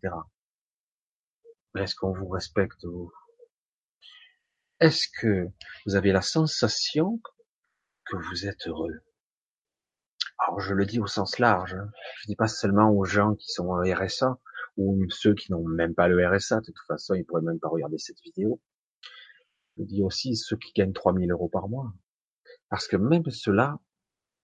Est-ce 1.76 1.96
qu'on 1.96 2.14
vous 2.14 2.28
respecte 2.28 2.86
Est-ce 4.80 5.08
que 5.20 5.48
vous 5.86 5.96
avez 5.96 6.12
la 6.12 6.22
sensation 6.22 7.20
que 8.06 8.18
vous 8.18 8.48
êtes 8.48 8.68
heureux? 8.68 9.02
Alors 10.40 10.60
je 10.60 10.74
le 10.74 10.86
dis 10.86 11.00
au 11.00 11.08
sens 11.08 11.40
large, 11.40 11.76
hein. 11.76 11.92
je 12.22 12.28
dis 12.28 12.36
pas 12.36 12.48
seulement 12.48 12.92
aux 12.92 13.06
gens 13.06 13.36
qui 13.36 13.52
sont 13.52 13.68
au 13.68 13.82
RSA 13.82 14.40
ou 14.78 15.04
ceux 15.10 15.34
qui 15.34 15.52
n'ont 15.52 15.68
même 15.68 15.94
pas 15.94 16.08
le 16.08 16.26
RSA, 16.26 16.62
de 16.62 16.66
toute 16.66 16.86
façon 16.88 17.14
ils 17.14 17.26
pourraient 17.26 17.42
même 17.42 17.60
pas 17.60 17.68
regarder 17.68 17.98
cette 17.98 18.22
vidéo. 18.22 18.62
Je 19.78 19.84
dis 19.84 20.04
aussi 20.04 20.36
ceux 20.36 20.58
qui 20.58 20.74
gagnent 20.74 20.94
3000 20.94 21.32
euros 21.32 21.50
par 21.50 21.70
mois. 21.70 21.94
Parce 22.70 22.88
que 22.88 22.98
même 22.98 23.30
ceux-là, 23.30 23.80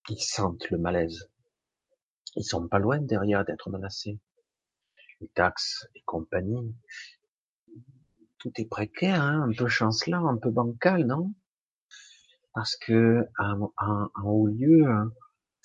ils 0.10 0.22
sentent 0.22 0.70
le 0.70 0.78
malaise. 0.78 1.30
Ils 2.36 2.44
sont 2.44 2.68
pas 2.68 2.80
loin 2.80 3.00
derrière 3.00 3.46
d'être 3.46 3.70
menacés. 3.70 4.20
Les 5.22 5.28
taxes 5.30 5.88
et 5.96 6.02
compagnie. 6.06 6.76
tout 8.40 8.52
est 8.58 8.70
précaire, 8.70 9.22
hein, 9.22 9.50
un 9.50 9.54
peu 9.54 9.68
chancelant, 9.68 10.28
un 10.28 10.38
peu 10.38 10.52
bancal, 10.52 11.06
non? 11.06 11.34
Parce 12.54 12.76
que 12.78 13.28
en, 13.38 13.72
haut 14.24 14.48
lieu, 14.48 14.86
hein, 14.86 15.12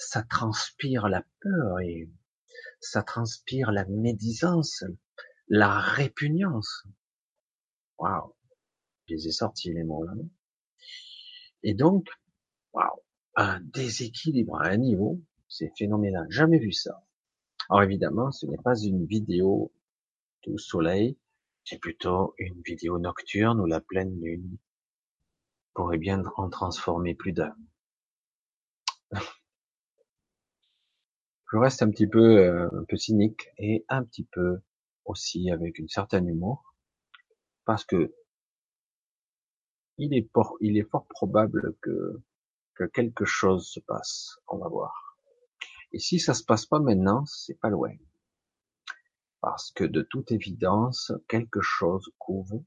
ça 0.00 0.22
transpire 0.22 1.08
la 1.08 1.24
peur 1.40 1.80
et 1.80 2.10
ça 2.80 3.02
transpire 3.02 3.70
la 3.70 3.84
médisance, 3.84 4.84
la 5.48 5.78
répugnance. 5.78 6.86
Waouh, 7.98 8.34
je 9.06 9.14
les 9.14 9.28
ai 9.28 9.30
sortis 9.30 9.72
les 9.72 9.84
mots 9.84 10.04
là. 10.04 10.14
Et 11.62 11.74
donc, 11.74 12.08
waouh, 12.72 13.02
un 13.36 13.60
déséquilibre 13.60 14.58
à 14.60 14.68
un 14.68 14.78
niveau, 14.78 15.20
c'est 15.48 15.70
phénoménal. 15.76 16.26
Jamais 16.30 16.58
vu 16.58 16.72
ça. 16.72 17.04
Alors 17.68 17.82
évidemment, 17.82 18.30
ce 18.32 18.46
n'est 18.46 18.58
pas 18.58 18.78
une 18.80 19.04
vidéo 19.04 19.70
tout 20.40 20.56
soleil, 20.56 21.18
c'est 21.64 21.78
plutôt 21.78 22.34
une 22.38 22.62
vidéo 22.62 22.98
nocturne 22.98 23.60
où 23.60 23.66
la 23.66 23.82
pleine 23.82 24.18
lune 24.18 24.56
pourrait 25.74 25.98
bien 25.98 26.22
en 26.36 26.48
transformer 26.48 27.14
plus 27.14 27.32
d'un. 27.32 27.54
Je 31.52 31.56
reste 31.58 31.82
un 31.82 31.90
petit 31.90 32.06
peu, 32.06 32.38
euh, 32.38 32.68
un 32.72 32.84
peu 32.84 32.96
cynique 32.96 33.48
et 33.58 33.84
un 33.88 34.04
petit 34.04 34.24
peu 34.24 34.60
aussi 35.04 35.50
avec 35.50 35.78
une 35.78 35.88
certaine 35.88 36.28
humour, 36.28 36.74
parce 37.64 37.84
que 37.84 38.14
il 39.98 40.14
est, 40.14 40.30
il 40.60 40.78
est 40.78 40.88
fort 40.88 41.06
probable 41.08 41.76
que, 41.82 42.22
que 42.74 42.84
quelque 42.84 43.24
chose 43.24 43.68
se 43.68 43.80
passe. 43.80 44.38
On 44.48 44.58
va 44.58 44.68
voir. 44.68 45.18
Et 45.92 45.98
si 45.98 46.20
ça 46.20 46.34
se 46.34 46.44
passe 46.44 46.66
pas 46.66 46.78
maintenant, 46.78 47.26
c'est 47.26 47.58
pas 47.58 47.68
loin. 47.68 47.94
Parce 49.40 49.72
que 49.72 49.84
de 49.84 50.02
toute 50.02 50.30
évidence, 50.30 51.12
quelque 51.28 51.60
chose 51.60 52.10
couvre 52.18 52.62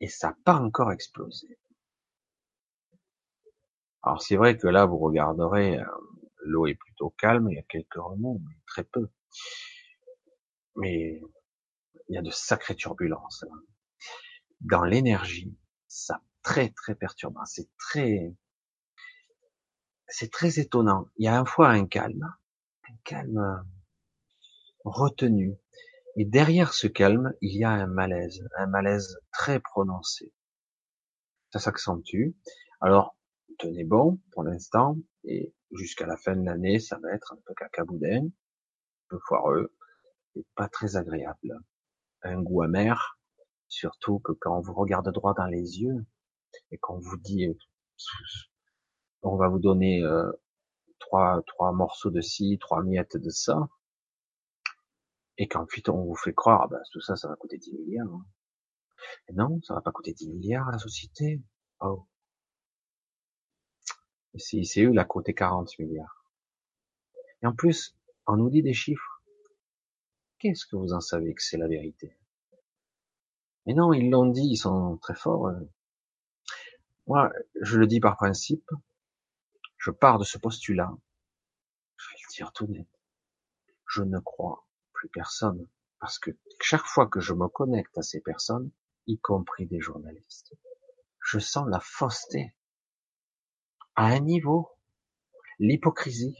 et 0.00 0.08
ça 0.08 0.28
n'a 0.28 0.36
pas 0.44 0.56
encore 0.56 0.92
explosé. 0.92 1.58
Alors 4.02 4.22
c'est 4.22 4.36
vrai 4.36 4.56
que 4.56 4.68
là, 4.68 4.84
vous 4.84 4.98
regarderez, 4.98 5.78
euh, 5.78 5.84
l'eau 6.46 6.66
est 6.66 6.74
plutôt 6.74 7.10
calme, 7.10 7.48
il 7.50 7.56
y 7.56 7.58
a 7.58 7.62
quelques 7.62 7.94
remous, 7.94 8.42
mais 8.46 8.54
très 8.66 8.84
peu. 8.84 9.08
Mais 10.76 11.20
il 12.08 12.14
y 12.14 12.18
a 12.18 12.22
de 12.22 12.30
sacrées 12.30 12.76
turbulences. 12.76 13.44
Dans 14.60 14.84
l'énergie, 14.84 15.56
ça 15.88 16.22
très 16.42 16.70
très 16.70 16.94
perturbant. 16.94 17.44
C'est 17.44 17.68
très 17.76 18.34
c'est 20.08 20.30
très 20.30 20.60
étonnant. 20.60 21.08
Il 21.16 21.24
y 21.24 21.28
a 21.28 21.38
un 21.38 21.44
fois 21.44 21.68
un 21.70 21.86
calme, 21.86 22.32
un 22.88 22.96
calme 23.04 23.64
retenu. 24.84 25.56
Et 26.16 26.24
derrière 26.24 26.72
ce 26.72 26.86
calme, 26.86 27.34
il 27.42 27.58
y 27.58 27.64
a 27.64 27.70
un 27.70 27.86
malaise, 27.86 28.42
un 28.56 28.66
malaise 28.66 29.18
très 29.32 29.60
prononcé. 29.60 30.32
Ça 31.52 31.58
s'accentue. 31.58 32.30
Alors, 32.80 33.16
tenez 33.58 33.84
bon 33.84 34.20
pour 34.32 34.44
l'instant, 34.44 34.96
et 35.24 35.54
jusqu'à 35.72 36.06
la 36.06 36.16
fin 36.16 36.36
de 36.36 36.44
l'année, 36.44 36.78
ça 36.78 36.98
va 36.98 37.12
être 37.12 37.32
un 37.32 37.38
peu 37.44 37.54
cacaboudin, 37.54 38.26
un 38.26 38.30
peu 39.08 39.18
foireux, 39.26 39.74
et 40.34 40.44
pas 40.54 40.68
très 40.68 40.96
agréable. 40.96 41.58
Un 42.22 42.42
goût 42.42 42.62
amer, 42.62 43.18
surtout 43.68 44.18
que 44.20 44.32
quand 44.32 44.56
on 44.56 44.60
vous 44.60 44.74
regarde 44.74 45.10
droit 45.12 45.34
dans 45.34 45.46
les 45.46 45.80
yeux, 45.80 46.06
et 46.70 46.78
qu'on 46.78 46.98
vous 46.98 47.16
dit 47.18 47.56
on 49.22 49.36
va 49.36 49.48
vous 49.48 49.58
donner 49.58 50.02
euh, 50.02 50.30
trois, 50.98 51.42
trois 51.46 51.72
morceaux 51.72 52.10
de 52.10 52.20
ci, 52.20 52.58
trois 52.60 52.82
miettes 52.82 53.16
de 53.16 53.30
ça, 53.30 53.68
et 55.38 55.48
qu'ensuite 55.48 55.88
on 55.88 56.04
vous 56.04 56.16
fait 56.16 56.32
croire, 56.34 56.68
bah, 56.68 56.80
tout 56.92 57.00
ça, 57.00 57.16
ça 57.16 57.28
va 57.28 57.36
coûter 57.36 57.58
10 57.58 57.74
milliards. 57.74 58.06
Hein. 58.06 58.24
non, 59.34 59.60
ça 59.62 59.74
va 59.74 59.80
pas 59.80 59.92
coûter 59.92 60.12
10 60.12 60.30
milliards 60.30 60.68
à 60.68 60.72
la 60.72 60.78
société. 60.78 61.42
Oh. 61.80 62.06
C'est 64.38 64.58
ICE, 64.58 64.76
il 64.76 64.98
a 64.98 65.04
coûté 65.04 65.34
40 65.34 65.78
milliards. 65.78 66.24
Et 67.42 67.46
en 67.46 67.54
plus, 67.54 67.96
on 68.26 68.36
nous 68.36 68.50
dit 68.50 68.62
des 68.62 68.74
chiffres. 68.74 69.22
Qu'est-ce 70.38 70.66
que 70.66 70.76
vous 70.76 70.92
en 70.92 71.00
savez 71.00 71.34
que 71.34 71.42
c'est 71.42 71.56
la 71.56 71.68
vérité? 71.68 72.16
Mais 73.64 73.74
non, 73.74 73.92
ils 73.92 74.10
l'ont 74.10 74.26
dit, 74.26 74.46
ils 74.46 74.56
sont 74.56 74.96
très 74.98 75.14
forts. 75.14 75.50
Moi, 77.06 77.32
je 77.60 77.78
le 77.78 77.86
dis 77.86 78.00
par 78.00 78.16
principe, 78.16 78.68
je 79.78 79.90
pars 79.90 80.18
de 80.18 80.24
ce 80.24 80.38
postulat. 80.38 80.90
Je 81.96 82.08
vais 82.10 82.16
le 82.20 82.34
dire 82.34 82.52
tout 82.52 82.66
net. 82.66 82.88
Je 83.86 84.02
ne 84.02 84.18
crois 84.18 84.66
plus 84.92 85.08
personne. 85.08 85.68
Parce 86.00 86.18
que 86.18 86.30
chaque 86.60 86.84
fois 86.84 87.06
que 87.06 87.20
je 87.20 87.32
me 87.32 87.48
connecte 87.48 87.96
à 87.96 88.02
ces 88.02 88.20
personnes, 88.20 88.70
y 89.06 89.18
compris 89.18 89.66
des 89.66 89.80
journalistes, 89.80 90.54
je 91.20 91.38
sens 91.38 91.68
la 91.68 91.80
fausseté. 91.80 92.55
À 93.96 94.06
un 94.08 94.20
niveau, 94.20 94.68
l'hypocrisie, 95.58 96.36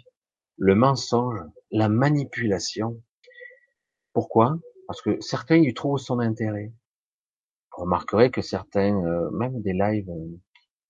le 0.59 0.75
mensonge, 0.75 1.41
la 1.71 1.89
manipulation. 1.89 3.03
Pourquoi? 4.13 4.59
Parce 4.87 5.01
que 5.01 5.21
certains 5.21 5.57
y 5.57 5.73
trouvent 5.75 5.99
son 5.99 6.19
intérêt. 6.19 6.73
Vous 7.77 7.85
remarquerez 7.85 8.31
que 8.31 8.43
certains, 8.43 8.95
euh, 9.05 9.31
même 9.31 9.61
des 9.63 9.73
lives, 9.73 10.09
euh, 10.11 10.39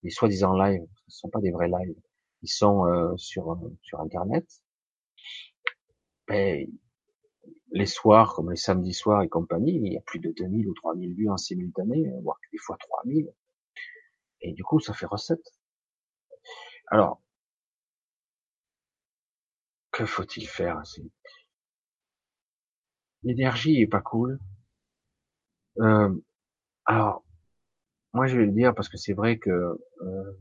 des 0.03 0.11
soi-disant 0.11 0.55
lives, 0.55 0.87
ce 1.09 1.17
ne 1.17 1.21
sont 1.21 1.31
pas 1.31 1.41
des 1.41 1.51
vrais 1.51 1.69
lives, 1.69 1.97
ils 2.43 2.49
sont 2.49 2.87
euh, 2.87 3.17
sur 3.17 3.59
sur 3.83 4.01
internet. 4.01 4.45
Et 6.33 6.69
les 7.73 7.87
soirs, 7.87 8.35
comme 8.35 8.51
les 8.51 8.57
samedis 8.57 8.95
soirs 8.95 9.23
et 9.23 9.29
compagnie, 9.29 9.77
il 9.77 9.93
y 9.93 9.97
a 9.97 10.01
plus 10.01 10.19
de 10.21 10.33
2000 10.33 10.69
ou 10.69 10.75
3000 10.75 11.15
vues 11.15 11.31
en 11.31 11.37
simultané, 11.37 12.11
voire 12.23 12.39
des 12.53 12.59
fois 12.59 12.77
3000. 12.79 13.33
Et 14.41 14.53
du 14.53 14.65
coup, 14.65 14.81
ça 14.81 14.95
fait 14.95 15.07
recette. 15.07 15.45
Alors, 16.89 17.21
que 19.93 20.07
faut-il 20.07 20.47
faire 20.47 20.83
L'énergie 23.23 23.81
est 23.81 23.87
pas 23.87 24.01
cool. 24.01 24.39
Euh, 25.79 26.15
alors, 26.85 27.25
moi 28.13 28.27
je 28.27 28.39
vais 28.39 28.47
le 28.47 28.53
dire 28.53 28.75
parce 28.75 28.89
que 28.89 28.97
c'est 28.97 29.13
vrai 29.13 29.39
que 29.39 29.51
euh, 29.51 30.33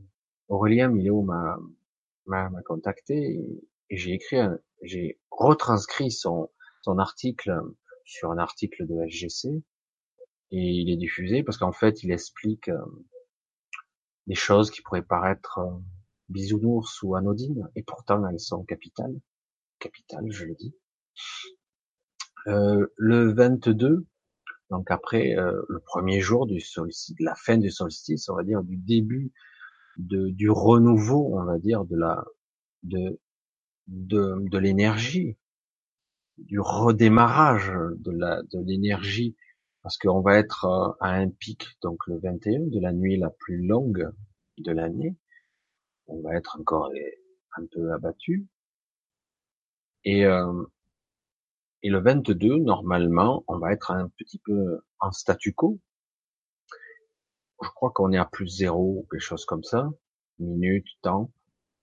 Aurélien 0.48 0.88
Milo 0.88 1.22
m'a 1.22 1.58
m'a 2.26 2.50
contacté 2.64 3.14
et, 3.16 3.96
j'ai 3.96 4.14
écrit, 4.14 4.38
j'ai 4.82 5.20
retranscrit 5.30 6.10
son, 6.10 6.50
son 6.82 6.98
article 6.98 7.60
sur 8.04 8.32
un 8.32 8.38
article 8.38 8.86
de 8.86 9.06
SGC 9.06 9.48
et 10.50 10.56
il 10.56 10.90
est 10.90 10.96
diffusé 10.96 11.42
parce 11.42 11.58
qu'en 11.58 11.72
fait 11.72 12.02
il 12.02 12.10
explique 12.12 12.68
euh, 12.68 12.84
des 14.26 14.34
choses 14.34 14.70
qui 14.70 14.82
pourraient 14.82 15.02
paraître 15.02 15.58
euh, 15.58 15.70
bisounours 16.28 17.02
ou 17.02 17.14
anodines 17.14 17.68
et 17.76 17.82
pourtant 17.82 18.26
elles 18.26 18.40
sont 18.40 18.64
capitales, 18.64 19.14
capitales 19.78 20.30
je 20.30 20.44
le 20.44 20.54
dis. 20.54 20.74
Euh, 22.48 22.86
le 22.96 23.32
22, 23.32 24.06
donc 24.70 24.90
après 24.90 25.36
euh, 25.36 25.62
le 25.68 25.80
premier 25.80 26.20
jour 26.20 26.46
du 26.46 26.60
solstice, 26.60 27.16
la 27.20 27.34
fin 27.34 27.58
du 27.58 27.70
solstice, 27.70 28.28
on 28.28 28.36
va 28.36 28.44
dire 28.44 28.62
du 28.62 28.76
début 28.76 29.32
du 29.98 30.50
renouveau, 30.50 31.38
on 31.38 31.44
va 31.44 31.58
dire, 31.58 31.84
de 31.84 31.96
la, 31.96 32.24
de, 32.82 33.18
de, 33.88 34.58
l'énergie, 34.58 35.36
du 36.38 36.60
redémarrage 36.60 37.72
de 37.96 38.12
de 38.12 38.64
l'énergie, 38.64 39.36
parce 39.82 39.98
qu'on 39.98 40.20
va 40.20 40.36
être 40.38 40.64
euh, 40.64 40.92
à 41.00 41.14
un 41.14 41.28
pic, 41.28 41.78
donc 41.82 41.98
le 42.06 42.18
21, 42.18 42.66
de 42.66 42.80
la 42.80 42.92
nuit 42.92 43.16
la 43.16 43.30
plus 43.30 43.64
longue 43.64 44.10
de 44.58 44.72
l'année. 44.72 45.16
On 46.08 46.20
va 46.20 46.36
être 46.36 46.58
encore 46.60 46.90
un 47.56 47.66
peu 47.66 47.92
abattu. 47.92 48.46
Et, 50.04 50.24
euh, 50.24 50.64
et 51.82 51.90
le 51.90 52.00
22, 52.00 52.58
normalement, 52.58 53.44
on 53.48 53.58
va 53.58 53.72
être 53.72 53.90
un 53.90 54.08
petit 54.08 54.38
peu 54.38 54.80
en 55.00 55.12
statu 55.12 55.52
quo, 55.52 55.80
je 57.62 57.68
crois 57.70 57.90
qu'on 57.90 58.12
est 58.12 58.18
à 58.18 58.24
plus 58.24 58.48
zéro 58.48 59.06
quelque 59.10 59.20
chose 59.20 59.44
comme 59.44 59.64
ça, 59.64 59.88
minute, 60.38 60.86
temps. 61.02 61.32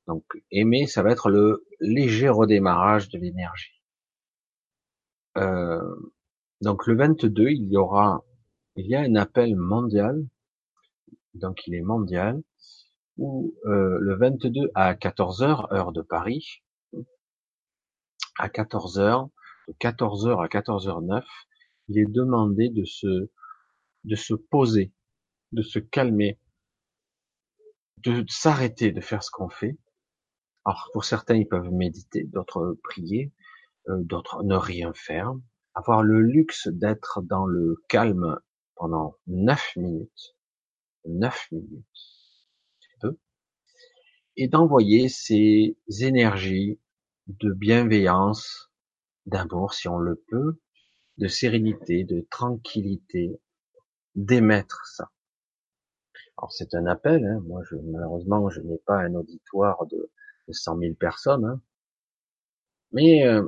Donc, 0.07 0.23
aimer, 0.51 0.87
ça 0.87 1.03
va 1.03 1.11
être 1.11 1.29
le 1.29 1.65
léger 1.79 2.29
redémarrage 2.29 3.09
de 3.09 3.17
l'énergie. 3.17 3.81
Euh, 5.37 5.95
donc, 6.61 6.85
le 6.87 6.95
22, 6.95 7.49
il 7.49 7.71
y 7.71 7.77
aura, 7.77 8.23
il 8.75 8.85
y 8.87 8.95
a 8.95 9.01
un 9.01 9.15
appel 9.15 9.55
mondial, 9.55 10.25
donc 11.33 11.65
il 11.67 11.75
est 11.75 11.81
mondial, 11.81 12.41
où 13.17 13.53
euh, 13.65 13.97
le 13.99 14.15
22 14.15 14.71
à 14.75 14.95
14 14.95 15.43
heures, 15.43 15.71
heure 15.73 15.91
de 15.91 16.01
Paris, 16.01 16.63
à 18.37 18.49
14 18.49 18.99
heures, 18.99 19.29
de 19.67 19.73
14 19.79 20.27
heures 20.27 20.41
à 20.41 20.47
14 20.47 20.87
h 20.87 21.05
09, 21.05 21.25
il 21.89 21.99
est 21.99 22.11
demandé 22.11 22.69
de 22.69 22.83
se, 22.85 23.29
de 24.03 24.15
se 24.15 24.33
poser, 24.33 24.91
de 25.51 25.61
se 25.61 25.79
calmer, 25.79 26.39
de 27.97 28.25
s'arrêter 28.27 28.91
de 28.91 29.01
faire 29.01 29.23
ce 29.23 29.31
qu'on 29.31 29.49
fait. 29.49 29.77
Alors 30.65 30.89
pour 30.93 31.05
certains, 31.05 31.35
ils 31.35 31.47
peuvent 31.47 31.71
méditer, 31.71 32.23
d'autres 32.23 32.77
prier, 32.83 33.31
euh, 33.89 33.97
d'autres 33.99 34.43
ne 34.43 34.55
rien 34.55 34.93
faire, 34.93 35.33
avoir 35.75 36.03
le 36.03 36.21
luxe 36.21 36.67
d'être 36.67 37.21
dans 37.21 37.45
le 37.45 37.75
calme 37.89 38.39
pendant 38.75 39.15
neuf 39.27 39.75
minutes, 39.75 40.35
neuf 41.05 41.47
minutes, 41.51 41.85
peu, 41.93 42.12
et 44.37 44.47
d'envoyer 44.47 45.09
ces 45.09 45.77
énergies 46.01 46.79
de 47.27 47.51
bienveillance, 47.51 48.71
d'amour 49.25 49.73
si 49.73 49.87
on 49.87 49.97
le 49.97 50.15
peut, 50.27 50.59
de 51.17 51.27
sérénité, 51.27 52.03
de 52.03 52.25
tranquillité, 52.29 53.39
d'émettre 54.15 54.85
ça. 54.87 55.09
Alors 56.37 56.51
c'est 56.51 56.73
un 56.73 56.85
appel, 56.87 57.25
hein. 57.25 57.41
moi 57.45 57.61
je, 57.63 57.75
malheureusement 57.75 58.49
je 58.49 58.61
n'ai 58.61 58.79
pas 58.79 58.97
un 58.97 59.13
auditoire 59.13 59.85
de, 59.87 60.11
de 60.47 60.53
100 60.53 60.79
000 60.79 60.95
personnes, 60.95 61.45
hein. 61.45 61.61
mais 62.91 63.25
euh, 63.27 63.47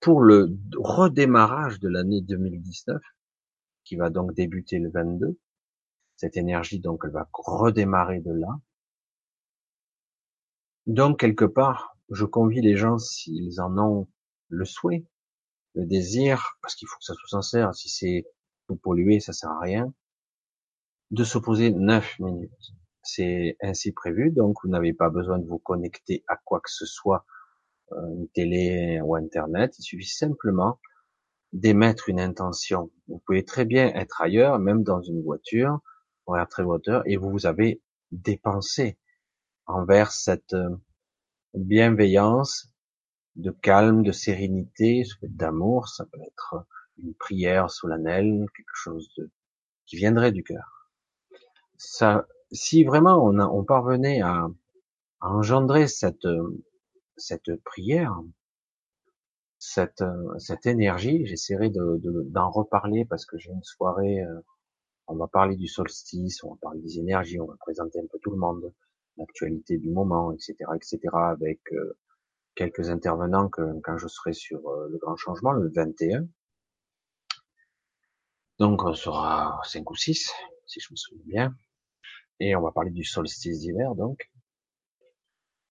pour 0.00 0.20
le 0.20 0.56
redémarrage 0.76 1.80
de 1.80 1.88
l'année 1.88 2.20
2019, 2.20 3.00
qui 3.84 3.96
va 3.96 4.10
donc 4.10 4.34
débuter 4.34 4.78
le 4.78 4.90
22, 4.90 5.38
cette 6.16 6.36
énergie 6.36 6.80
donc 6.80 7.02
elle 7.04 7.10
va 7.10 7.28
redémarrer 7.32 8.20
de 8.20 8.32
là. 8.32 8.60
Donc 10.86 11.18
quelque 11.18 11.44
part, 11.44 11.96
je 12.10 12.24
convie 12.24 12.60
les 12.60 12.76
gens 12.76 12.98
s'ils 12.98 13.60
en 13.60 13.76
ont 13.78 14.08
le 14.48 14.64
souhait, 14.64 15.04
le 15.74 15.84
désir, 15.84 16.56
parce 16.62 16.76
qu'il 16.76 16.86
faut 16.88 16.98
que 16.98 17.04
ça 17.04 17.14
soit 17.14 17.28
sincère. 17.28 17.74
Si 17.74 17.88
c'est 17.88 18.24
tout 18.68 18.76
polluer, 18.76 19.20
ça 19.20 19.32
sert 19.32 19.50
à 19.50 19.60
rien. 19.60 19.92
De 21.10 21.24
s'opposer 21.24 21.70
neuf 21.70 22.18
minutes. 22.20 22.72
C'est 23.02 23.56
ainsi 23.60 23.92
prévu, 23.92 24.30
donc 24.30 24.56
vous 24.62 24.70
n'avez 24.70 24.92
pas 24.92 25.10
besoin 25.10 25.38
de 25.38 25.46
vous 25.46 25.58
connecter 25.58 26.24
à 26.28 26.36
quoi 26.36 26.60
que 26.60 26.70
ce 26.70 26.86
soit, 26.86 27.24
euh, 27.92 28.14
une 28.14 28.28
télé 28.28 29.00
ou 29.02 29.14
internet. 29.14 29.78
Il 29.78 29.82
suffit 29.82 30.08
simplement 30.08 30.80
d'émettre 31.52 32.08
une 32.08 32.20
intention. 32.20 32.90
Vous 33.08 33.22
pouvez 33.26 33.44
très 33.44 33.64
bien 33.64 33.88
être 33.94 34.20
ailleurs, 34.20 34.58
même 34.58 34.82
dans 34.82 35.02
une 35.02 35.22
voiture, 35.22 35.80
ou 36.26 36.34
très 36.50 36.64
hauteur, 36.64 37.02
et 37.06 37.16
vous 37.16 37.46
avez 37.46 37.80
dépensé 38.10 38.98
envers 39.66 40.12
cette 40.12 40.54
euh, 40.54 40.76
bienveillance, 41.54 42.68
de 43.36 43.50
calme, 43.50 44.02
de 44.02 44.12
sérénité, 44.12 45.02
d'amour, 45.22 45.88
ça 45.88 46.06
peut 46.06 46.20
être 46.22 46.66
une 46.98 47.14
prière 47.14 47.70
solennelle, 47.70 48.46
quelque 48.56 48.74
chose 48.74 49.08
de, 49.18 49.30
qui 49.86 49.96
viendrait 49.96 50.32
du 50.32 50.42
cœur. 50.42 50.90
Ça, 51.76 52.26
si 52.50 52.84
vraiment 52.84 53.24
on, 53.26 53.64
parvenait 53.64 54.22
à, 54.22 54.48
engendrer 55.20 55.88
cette, 55.88 56.26
cette 57.16 57.54
prière, 57.64 58.18
cette, 59.58 60.04
cette 60.38 60.66
énergie, 60.66 61.26
j'essaierai 61.26 61.70
d'en 61.70 61.96
de, 61.96 62.22
d'en 62.30 62.50
reparler 62.50 63.04
parce 63.04 63.26
que 63.26 63.36
j'ai 63.38 63.50
une 63.50 63.64
soirée, 63.64 64.22
euh, 64.22 64.40
on 65.08 65.16
va 65.16 65.26
parler 65.28 65.56
du 65.56 65.66
solstice, 65.66 66.42
on 66.44 66.50
va 66.50 66.58
parler 66.60 66.80
des 66.80 66.98
énergies, 66.98 67.40
on 67.40 67.46
va 67.46 67.56
présenter 67.60 67.98
un 67.98 68.06
peu 68.10 68.18
tout 68.22 68.30
le 68.30 68.38
monde, 68.38 68.72
l'actualité 69.18 69.78
du 69.78 69.90
moment, 69.90 70.32
etc., 70.32 70.54
etc., 70.74 70.98
avec 71.12 71.60
euh, 71.72 71.96
quelques 72.54 72.90
intervenants 72.90 73.48
que, 73.48 73.78
quand 73.80 73.98
je 73.98 74.08
serai 74.08 74.32
sur 74.32 74.66
euh, 74.68 74.88
le 74.90 74.98
grand 74.98 75.16
changement, 75.16 75.52
le 75.52 75.68
21. 75.68 76.26
Donc 78.58 78.84
on 78.84 78.94
sera 78.94 79.60
5 79.64 79.90
ou 79.90 79.94
6, 79.94 80.32
si 80.66 80.80
je 80.80 80.88
me 80.90 80.96
souviens 80.96 81.24
bien. 81.26 81.54
Et 82.40 82.56
on 82.56 82.62
va 82.62 82.72
parler 82.72 82.90
du 82.90 83.04
solstice 83.04 83.60
d'hiver, 83.60 83.94
donc. 83.94 84.30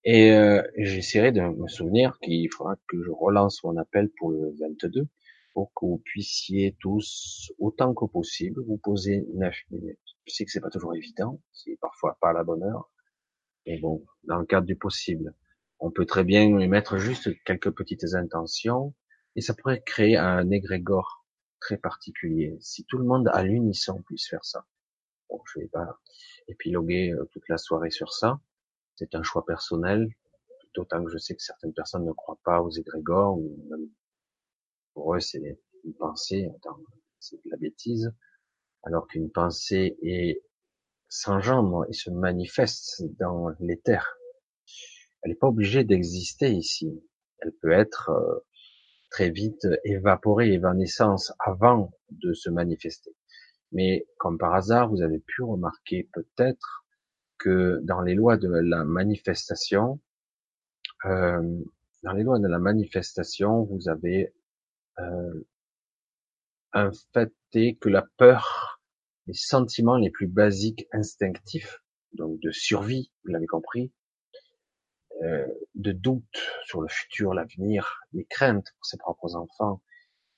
Et 0.04 0.30
euh, 0.32 0.62
j'essaierai 0.76 1.32
de 1.32 1.40
me 1.40 1.66
souvenir 1.66 2.18
qu'il 2.20 2.48
faudra 2.52 2.76
que 2.86 3.02
je 3.02 3.10
relance 3.10 3.62
mon 3.64 3.76
appel 3.76 4.08
pour 4.18 4.30
le 4.30 4.54
22, 4.60 5.08
pour 5.52 5.72
que 5.74 5.84
vous 5.84 5.98
puissiez 5.98 6.76
tous, 6.78 7.52
autant 7.58 7.92
que 7.92 8.04
possible, 8.04 8.62
vous 8.62 8.78
poser 8.78 9.26
9 9.34 9.54
minutes. 9.70 9.98
Je 10.26 10.34
sais 10.34 10.44
que 10.44 10.52
c'est 10.52 10.60
pas 10.60 10.70
toujours 10.70 10.94
évident, 10.94 11.40
c'est 11.52 11.76
parfois 11.80 12.16
pas 12.20 12.30
à 12.30 12.32
la 12.32 12.44
bonne 12.44 12.62
heure, 12.62 12.88
mais 13.66 13.78
bon, 13.78 14.04
dans 14.24 14.38
le 14.38 14.46
cadre 14.46 14.66
du 14.66 14.76
possible. 14.76 15.34
On 15.78 15.90
peut 15.90 16.06
très 16.06 16.24
bien 16.24 16.42
y 16.42 16.68
mettre 16.68 16.98
juste 16.98 17.30
quelques 17.44 17.70
petites 17.70 18.14
intentions 18.14 18.94
et 19.34 19.40
ça 19.40 19.54
pourrait 19.54 19.82
créer 19.82 20.16
un 20.16 20.50
égrégore 20.50 21.26
très 21.60 21.76
particulier. 21.76 22.56
Si 22.60 22.84
tout 22.84 22.98
le 22.98 23.04
monde 23.04 23.28
à 23.32 23.42
l'unisson 23.42 24.02
puisse 24.02 24.28
faire 24.28 24.44
ça. 24.44 24.64
Bon, 25.28 25.42
je 25.52 25.60
vais 25.60 25.68
pas 25.68 25.98
épiloguer 26.48 27.12
euh, 27.12 27.24
toute 27.32 27.48
la 27.48 27.58
soirée 27.58 27.90
sur 27.90 28.12
ça. 28.12 28.40
C'est 28.94 29.14
un 29.14 29.22
choix 29.22 29.44
personnel, 29.44 30.08
d'autant 30.74 31.04
que 31.04 31.10
je 31.10 31.18
sais 31.18 31.34
que 31.34 31.42
certaines 31.42 31.74
personnes 31.74 32.04
ne 32.04 32.12
croient 32.12 32.40
pas 32.44 32.62
aux 32.62 32.70
égrégores 32.70 33.36
ou 33.36 33.56
même 33.68 33.88
pour 34.94 35.14
eux 35.14 35.20
c'est 35.20 35.58
une 35.84 35.94
pensée, 35.94 36.48
c'est 37.20 37.36
de 37.36 37.50
la 37.50 37.58
bêtise, 37.58 38.10
alors 38.82 39.06
qu'une 39.06 39.30
pensée 39.30 39.98
est 40.00 40.42
s'engendre 41.16 41.86
et 41.88 41.92
se 41.92 42.10
manifeste 42.10 43.02
dans 43.18 43.48
l'éther 43.60 44.16
elle 45.26 45.32
n'est 45.32 45.38
pas 45.38 45.48
obligée 45.48 45.82
d'exister 45.82 46.52
ici. 46.52 47.02
Elle 47.40 47.52
peut 47.60 47.72
être 47.72 48.10
euh, 48.10 48.46
très 49.10 49.28
vite 49.28 49.66
évaporée, 49.82 50.52
évanescence 50.52 51.32
avant 51.40 51.90
de 52.10 52.32
se 52.32 52.48
manifester. 52.48 53.10
Mais 53.72 54.06
comme 54.18 54.38
par 54.38 54.54
hasard, 54.54 54.88
vous 54.88 55.02
avez 55.02 55.18
pu 55.18 55.42
remarquer 55.42 56.08
peut-être 56.12 56.86
que 57.38 57.80
dans 57.82 58.02
les 58.02 58.14
lois 58.14 58.36
de 58.36 58.48
la 58.48 58.84
manifestation, 58.84 60.00
euh, 61.06 61.42
dans 62.04 62.12
les 62.12 62.22
lois 62.22 62.38
de 62.38 62.46
la 62.46 62.60
manifestation, 62.60 63.64
vous 63.64 63.88
avez 63.88 64.32
euh, 65.00 65.44
un 66.72 66.92
fait 67.12 67.32
que 67.80 67.88
la 67.88 68.06
peur, 68.16 68.75
les 69.26 69.34
sentiments 69.34 69.96
les 69.96 70.10
plus 70.10 70.28
basiques 70.28 70.86
instinctifs, 70.92 71.82
donc 72.12 72.40
de 72.40 72.50
survie, 72.50 73.12
vous 73.24 73.32
l'avez 73.32 73.46
compris, 73.46 73.92
euh, 75.22 75.46
de 75.74 75.92
doute 75.92 76.24
sur 76.66 76.80
le 76.80 76.88
futur, 76.88 77.34
l'avenir, 77.34 78.00
les 78.12 78.24
craintes 78.24 78.66
pour 78.76 78.86
ses 78.86 78.98
propres 78.98 79.34
enfants, 79.34 79.82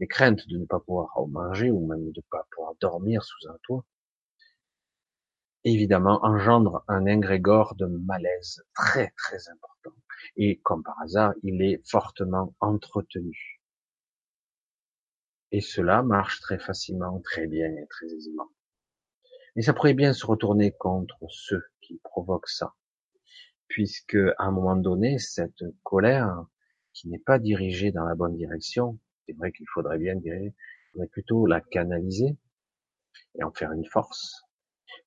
les 0.00 0.06
craintes 0.06 0.46
de 0.48 0.58
ne 0.58 0.64
pas 0.64 0.80
pouvoir 0.80 1.10
manger 1.28 1.70
ou 1.70 1.86
même 1.86 2.04
de 2.12 2.12
ne 2.16 2.22
pas 2.30 2.46
pouvoir 2.52 2.74
dormir 2.80 3.22
sous 3.24 3.48
un 3.48 3.58
toit, 3.64 3.84
évidemment 5.64 6.24
engendre 6.24 6.84
un 6.88 7.06
ingrégore 7.06 7.74
de 7.74 7.86
malaise 7.86 8.62
très 8.74 9.12
très 9.16 9.48
important. 9.48 9.96
Et 10.36 10.60
comme 10.62 10.82
par 10.82 11.00
hasard, 11.02 11.34
il 11.42 11.62
est 11.62 11.82
fortement 11.88 12.54
entretenu. 12.60 13.60
Et 15.50 15.60
cela 15.60 16.02
marche 16.02 16.40
très 16.40 16.58
facilement, 16.58 17.20
très 17.20 17.46
bien 17.46 17.66
et 17.66 17.86
très 17.88 18.06
aisément. 18.06 18.50
Mais 19.58 19.62
ça 19.64 19.74
pourrait 19.74 19.92
bien 19.92 20.14
se 20.14 20.24
retourner 20.24 20.70
contre 20.70 21.18
ceux 21.28 21.64
qui 21.82 22.00
provoquent 22.04 22.48
ça 22.48 22.72
puisque 23.68 24.16
à 24.38 24.44
un 24.44 24.50
moment 24.50 24.76
donné, 24.76 25.18
cette 25.18 25.62
colère 25.82 26.44
qui 26.92 27.08
n'est 27.08 27.18
pas 27.18 27.38
dirigée 27.38 27.92
dans 27.92 28.04
la 28.04 28.14
bonne 28.14 28.36
direction, 28.36 28.98
c'est 29.26 29.36
vrai 29.36 29.52
qu'il 29.52 29.66
faudrait 29.72 29.98
bien 29.98 30.14
il 30.24 30.52
faudrait 30.92 31.08
plutôt 31.08 31.46
la 31.46 31.60
canaliser 31.60 32.36
et 33.38 33.44
en 33.44 33.52
faire 33.52 33.72
une 33.72 33.84
force, 33.84 34.42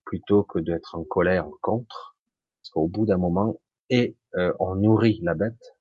plutôt 0.05 0.43
que 0.43 0.59
d'être 0.59 0.95
en 0.95 1.03
colère 1.03 1.49
contre, 1.61 2.15
parce 2.61 2.69
qu'au 2.69 2.87
bout 2.87 3.05
d'un 3.05 3.17
moment, 3.17 3.59
et 3.89 4.15
euh, 4.35 4.53
on 4.59 4.75
nourrit 4.75 5.19
la 5.23 5.33
bête, 5.33 5.75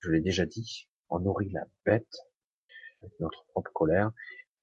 je 0.00 0.10
l'ai 0.10 0.20
déjà 0.20 0.44
dit, 0.44 0.88
on 1.08 1.20
nourrit 1.20 1.50
la 1.50 1.64
bête 1.84 2.14
notre 3.20 3.44
propre 3.52 3.70
colère, 3.72 4.10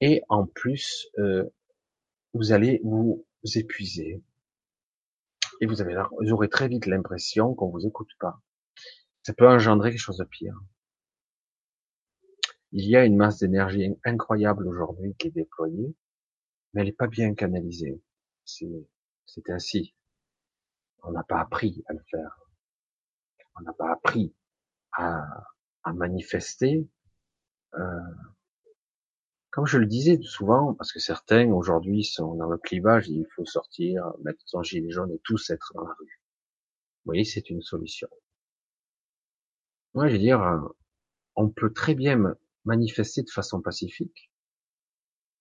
et 0.01 0.21
en 0.27 0.45
plus, 0.45 1.07
euh, 1.17 1.49
vous 2.33 2.51
allez 2.51 2.81
vous 2.83 3.25
épuiser, 3.55 4.23
et 5.61 5.65
vous 5.65 5.81
avez, 5.81 5.95
vous 6.19 6.31
aurez 6.31 6.49
très 6.49 6.67
vite 6.67 6.85
l'impression 6.85 7.53
qu'on 7.53 7.69
vous 7.69 7.85
écoute 7.85 8.11
pas. 8.19 8.41
Ça 9.23 9.33
peut 9.33 9.47
engendrer 9.47 9.91
quelque 9.91 9.99
chose 9.99 10.17
de 10.17 10.25
pire. 10.25 10.59
Il 12.71 12.89
y 12.89 12.97
a 12.97 13.05
une 13.05 13.15
masse 13.15 13.39
d'énergie 13.39 13.95
incroyable 14.03 14.67
aujourd'hui 14.67 15.15
qui 15.15 15.27
est 15.27 15.31
déployée, 15.31 15.95
mais 16.73 16.81
elle 16.81 16.87
n'est 16.87 16.93
pas 16.93 17.07
bien 17.07 17.33
canalisée. 17.35 18.01
C'est 18.45 19.49
ainsi. 19.49 19.93
On 21.03 21.11
n'a 21.11 21.23
pas 21.23 21.39
appris 21.39 21.83
à 21.87 21.93
le 21.93 22.03
faire. 22.09 22.39
On 23.55 23.61
n'a 23.61 23.73
pas 23.73 23.91
appris 23.93 24.33
à, 24.93 25.23
à 25.83 25.93
manifester. 25.93 26.89
Euh, 27.75 27.99
comme 29.53 29.67
je 29.67 29.77
le 29.77 29.85
disais 29.85 30.19
souvent, 30.23 30.73
parce 30.73 30.91
que 30.91 30.99
certains 30.99 31.51
aujourd'hui 31.51 32.03
sont 32.03 32.33
dans 32.33 32.49
le 32.49 32.57
clivage, 32.57 33.07
il 33.07 33.27
faut 33.35 33.45
sortir, 33.45 34.11
mettre 34.23 34.41
son 34.47 34.63
gilet 34.63 34.89
jaune 34.89 35.11
et 35.11 35.19
tous 35.23 35.51
être 35.51 35.73
dans 35.75 35.83
la 35.83 35.93
rue. 35.93 36.21
Vous 37.05 37.09
voyez, 37.09 37.23
c'est 37.23 37.51
une 37.51 37.61
solution. 37.61 38.07
Moi, 39.93 40.07
je 40.07 40.13
veux 40.13 40.19
dire, 40.19 40.41
euh, 40.41 40.59
on 41.35 41.51
peut 41.51 41.71
très 41.71 41.93
bien 41.93 42.35
manifester 42.65 43.21
de 43.21 43.29
façon 43.29 43.61
pacifique 43.61 44.31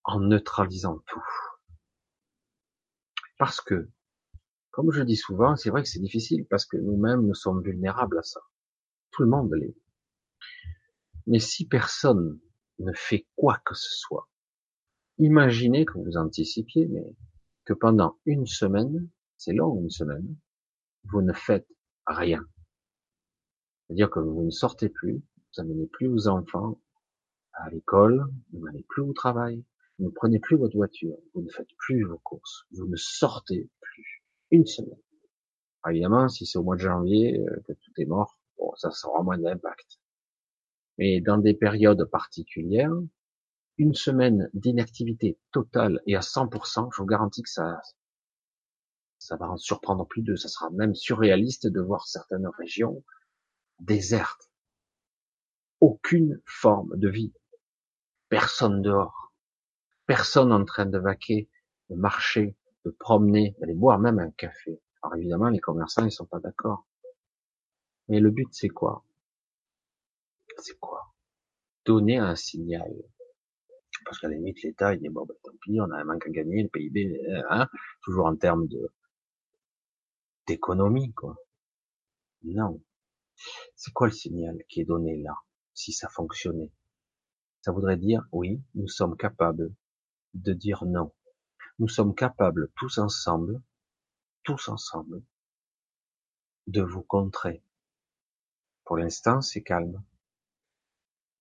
en 0.04 0.20
neutralisant 0.20 0.98
tout. 1.06 1.24
Parce 3.38 3.62
que, 3.62 3.88
comme 4.72 4.92
je 4.92 5.02
dis 5.02 5.16
souvent, 5.16 5.56
c'est 5.56 5.70
vrai 5.70 5.82
que 5.82 5.88
c'est 5.88 6.00
difficile 6.00 6.44
parce 6.50 6.66
que 6.66 6.76
nous-mêmes, 6.76 7.26
nous 7.26 7.34
sommes 7.34 7.62
vulnérables 7.62 8.18
à 8.18 8.22
ça. 8.22 8.42
Tout 9.10 9.22
le 9.22 9.30
monde 9.30 9.54
l'est. 9.54 9.74
Mais 11.26 11.38
si 11.38 11.66
personne 11.66 12.38
ne 12.82 12.92
fait 12.92 13.26
quoi 13.36 13.58
que 13.64 13.74
ce 13.74 13.90
soit, 13.90 14.28
Imaginez 15.18 15.84
que 15.84 15.98
vous 15.98 16.16
anticipiez, 16.16 16.88
mais 16.88 17.14
que 17.64 17.74
pendant 17.74 18.18
une 18.24 18.46
semaine, 18.46 19.08
c'est 19.36 19.52
long 19.52 19.78
une 19.78 19.90
semaine, 19.90 20.36
vous 21.04 21.22
ne 21.22 21.32
faites 21.32 21.68
rien. 22.06 22.44
C'est-à-dire 23.86 24.10
que 24.10 24.20
vous 24.20 24.42
ne 24.42 24.50
sortez 24.50 24.88
plus, 24.88 25.22
vous 25.36 25.62
n'amenez 25.62 25.86
plus 25.86 26.08
vos 26.08 26.28
enfants 26.28 26.80
à 27.52 27.68
l'école, 27.70 28.26
vous 28.52 28.64
n'allez 28.64 28.84
plus 28.88 29.02
au 29.02 29.12
travail, 29.12 29.62
vous 29.98 30.06
ne 30.06 30.10
prenez 30.10 30.40
plus 30.40 30.56
votre 30.56 30.76
voiture, 30.76 31.16
vous 31.34 31.42
ne 31.42 31.50
faites 31.50 31.72
plus 31.78 32.04
vos 32.04 32.18
courses, 32.18 32.64
vous 32.72 32.88
ne 32.88 32.96
sortez 32.96 33.70
plus. 33.80 34.24
Une 34.50 34.66
semaine. 34.66 34.98
évidemment, 35.88 36.28
si 36.28 36.46
c'est 36.46 36.58
au 36.58 36.62
mois 36.62 36.76
de 36.76 36.80
janvier 36.80 37.38
euh, 37.38 37.62
que 37.66 37.72
tout 37.74 37.92
est 37.98 38.06
mort, 38.06 38.40
bon, 38.58 38.74
ça 38.76 38.90
sera 38.90 39.22
moins 39.22 39.38
d'impact. 39.38 40.00
Mais 40.98 41.20
dans 41.20 41.38
des 41.38 41.54
périodes 41.54 42.04
particulières, 42.04 42.92
une 43.78 43.94
semaine 43.94 44.50
d'inactivité 44.54 45.38
totale 45.50 46.00
et 46.06 46.16
à 46.16 46.20
100%, 46.20 46.90
je 46.92 47.00
vous 47.00 47.06
garantis 47.06 47.42
que 47.42 47.50
ça, 47.50 47.80
ça 49.18 49.36
va 49.36 49.48
en 49.48 49.56
surprendre 49.56 50.06
plus 50.06 50.22
de, 50.22 50.36
ça 50.36 50.48
sera 50.48 50.70
même 50.70 50.94
surréaliste 50.94 51.66
de 51.66 51.80
voir 51.80 52.06
certaines 52.06 52.46
régions 52.58 53.02
désertes. 53.78 54.50
Aucune 55.80 56.40
forme 56.44 56.96
de 56.96 57.08
vie. 57.08 57.32
Personne 58.28 58.82
dehors. 58.82 59.32
Personne 60.06 60.52
en 60.52 60.64
train 60.64 60.86
de 60.86 60.98
vaquer, 60.98 61.48
de 61.90 61.96
marcher, 61.96 62.56
de 62.84 62.90
promener, 62.90 63.56
d'aller 63.60 63.74
boire 63.74 63.98
même 63.98 64.18
un 64.18 64.30
café. 64.30 64.80
Alors 65.02 65.16
évidemment, 65.16 65.48
les 65.48 65.60
commerçants, 65.60 66.04
ils 66.04 66.12
sont 66.12 66.26
pas 66.26 66.40
d'accord. 66.40 66.86
Mais 68.08 68.20
le 68.20 68.30
but, 68.30 68.48
c'est 68.52 68.68
quoi? 68.68 69.04
C'est 70.58 70.78
quoi? 70.78 71.14
Donner 71.84 72.18
un 72.18 72.36
signal 72.36 72.92
parce 74.04 74.18
qu'à 74.18 74.28
la 74.28 74.36
limite 74.36 74.62
l'État 74.62 74.94
il 74.94 75.00
dit 75.00 75.08
bon 75.08 75.24
ben, 75.24 75.34
tant 75.42 75.52
pis, 75.60 75.80
on 75.80 75.90
a 75.90 75.96
un 75.96 76.04
manque 76.04 76.26
à 76.26 76.30
gagner, 76.30 76.62
le 76.62 76.68
PIB, 76.68 77.20
hein, 77.50 77.68
toujours 78.02 78.26
en 78.26 78.36
termes 78.36 78.66
d'économie 80.46 81.12
quoi. 81.14 81.36
Non. 82.42 82.82
C'est 83.76 83.92
quoi 83.92 84.08
le 84.08 84.12
signal 84.12 84.58
qui 84.68 84.80
est 84.80 84.84
donné 84.84 85.16
là, 85.22 85.34
si 85.74 85.92
ça 85.92 86.08
fonctionnait? 86.08 86.72
Ça 87.60 87.72
voudrait 87.72 87.96
dire 87.96 88.26
oui, 88.32 88.62
nous 88.74 88.88
sommes 88.88 89.16
capables 89.16 89.74
de 90.34 90.52
dire 90.52 90.84
non. 90.84 91.12
Nous 91.78 91.88
sommes 91.88 92.14
capables 92.14 92.70
tous 92.76 92.98
ensemble, 92.98 93.62
tous 94.42 94.68
ensemble, 94.68 95.22
de 96.66 96.82
vous 96.82 97.02
contrer. 97.02 97.64
Pour 98.84 98.96
l'instant, 98.96 99.40
c'est 99.40 99.62
calme. 99.62 100.02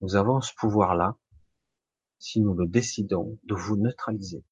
Nous 0.01 0.15
avons 0.15 0.41
ce 0.41 0.53
pouvoir-là 0.55 1.17
si 2.17 2.39
nous 2.39 2.53
le 2.53 2.67
décidons, 2.67 3.39
de 3.43 3.55
vous 3.55 3.77
neutraliser 3.77 4.45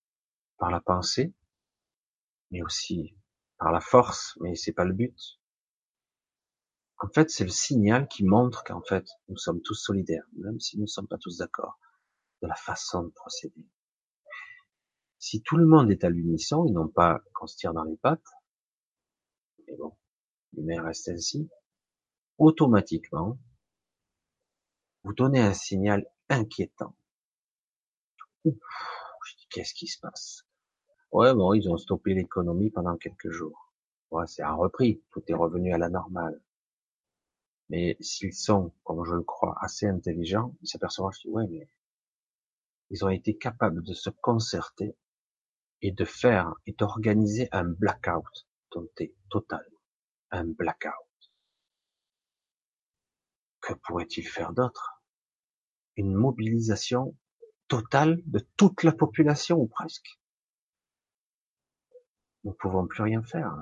par 0.57 0.71
la 0.71 0.79
pensée, 0.79 1.33
mais 2.49 2.63
aussi 2.63 3.15
par 3.57 3.71
la 3.71 3.79
force, 3.79 4.37
mais 4.41 4.55
c'est 4.55 4.73
pas 4.73 4.85
le 4.85 4.93
but. 4.93 5.39
En 6.99 7.07
fait, 7.09 7.29
c'est 7.29 7.43
le 7.43 7.51
signal 7.51 8.07
qui 8.07 8.23
montre 8.25 8.63
qu'en 8.63 8.81
fait, 8.81 9.07
nous 9.27 9.37
sommes 9.37 9.61
tous 9.61 9.75
solidaires, 9.75 10.25
même 10.33 10.59
si 10.59 10.77
nous 10.77 10.83
ne 10.83 10.87
sommes 10.87 11.07
pas 11.07 11.19
tous 11.19 11.37
d'accord 11.37 11.79
de 12.41 12.47
la 12.47 12.55
façon 12.55 13.03
de 13.03 13.09
procéder. 13.09 13.67
Si 15.19 15.41
tout 15.43 15.57
le 15.57 15.65
monde 15.65 15.91
est 15.91 16.03
à 16.03 16.09
l'unisson 16.09 16.65
et 16.65 16.71
non 16.71 16.87
pas 16.87 17.21
qu'on 17.33 17.45
se 17.45 17.55
tire 17.55 17.73
dans 17.73 17.83
les 17.83 17.97
pattes, 17.97 18.25
mais 19.67 19.75
bon, 19.77 19.95
l'humain 20.53 20.81
reste 20.81 21.09
ainsi, 21.09 21.49
automatiquement, 22.37 23.37
vous 25.03 25.13
donnez 25.13 25.41
un 25.41 25.53
signal 25.53 26.05
inquiétant 26.29 26.95
qu'est-ce 29.49 29.73
qui 29.73 29.87
se 29.87 29.99
passe? 29.99 30.45
Ouais, 31.11 31.33
bon, 31.33 31.53
ils 31.53 31.69
ont 31.69 31.77
stoppé 31.77 32.13
l'économie 32.13 32.69
pendant 32.69 32.97
quelques 32.97 33.31
jours. 33.31 33.73
Ouais, 34.11 34.27
c'est 34.27 34.43
un 34.43 34.53
repris, 34.53 35.01
tout 35.11 35.23
est 35.27 35.33
revenu 35.33 35.73
à 35.73 35.77
la 35.77 35.89
normale. 35.89 36.39
Mais 37.69 37.97
s'ils 37.99 38.33
sont, 38.33 38.73
comme 38.83 39.05
je 39.05 39.13
le 39.13 39.23
crois, 39.23 39.55
assez 39.61 39.87
intelligents, 39.87 40.55
ils 40.61 40.67
s'aperçoivent, 40.67 41.13
ouais, 41.25 41.45
mais 41.49 41.67
ils 42.89 43.05
ont 43.05 43.09
été 43.09 43.37
capables 43.37 43.83
de 43.83 43.93
se 43.93 44.09
concerter 44.09 44.95
et 45.81 45.91
de 45.91 46.05
faire 46.05 46.53
et 46.65 46.73
d'organiser 46.73 47.47
un 47.51 47.65
blackout 47.65 48.47
total, 49.29 49.65
un 50.31 50.45
blackout. 50.45 51.08
Que 53.69 53.75
pourrait-il 53.75 54.27
faire 54.27 54.51
d'autre? 54.51 54.99
Une 55.95 56.15
mobilisation 56.15 57.15
Total 57.67 58.19
de 58.25 58.39
toute 58.57 58.81
la 58.81 58.91
population 58.91 59.57
ou 59.57 59.67
presque. 59.67 60.19
Nous 62.43 62.49
ne 62.49 62.55
pouvons 62.55 62.87
plus 62.87 63.03
rien 63.03 63.21
faire. 63.21 63.55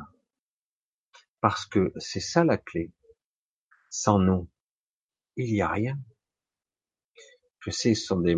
Parce 1.42 1.66
que 1.66 1.92
c'est 1.98 2.22
ça 2.22 2.46
la 2.46 2.58
clé. 2.58 2.94
Sans 3.90 4.18
nous, 4.18 4.50
il 5.36 5.52
n'y 5.52 5.62
a 5.62 5.68
rien. 5.68 6.00
Je 7.60 7.70
sais, 7.70 7.94
ce 7.94 8.06
sont 8.06 8.22
des. 8.22 8.38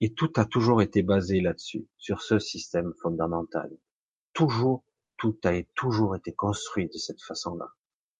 Et 0.00 0.14
tout 0.14 0.32
a 0.36 0.46
toujours 0.46 0.80
été 0.80 1.02
basé 1.02 1.42
là-dessus, 1.42 1.86
sur 1.98 2.22
ce 2.22 2.38
système 2.38 2.94
fondamental. 3.02 3.70
Toujours, 4.32 4.82
tout 5.18 5.38
a 5.44 5.62
toujours 5.74 6.16
été 6.16 6.34
construit 6.34 6.86
de 6.86 6.96
cette 6.96 7.22
façon-là. 7.22 7.68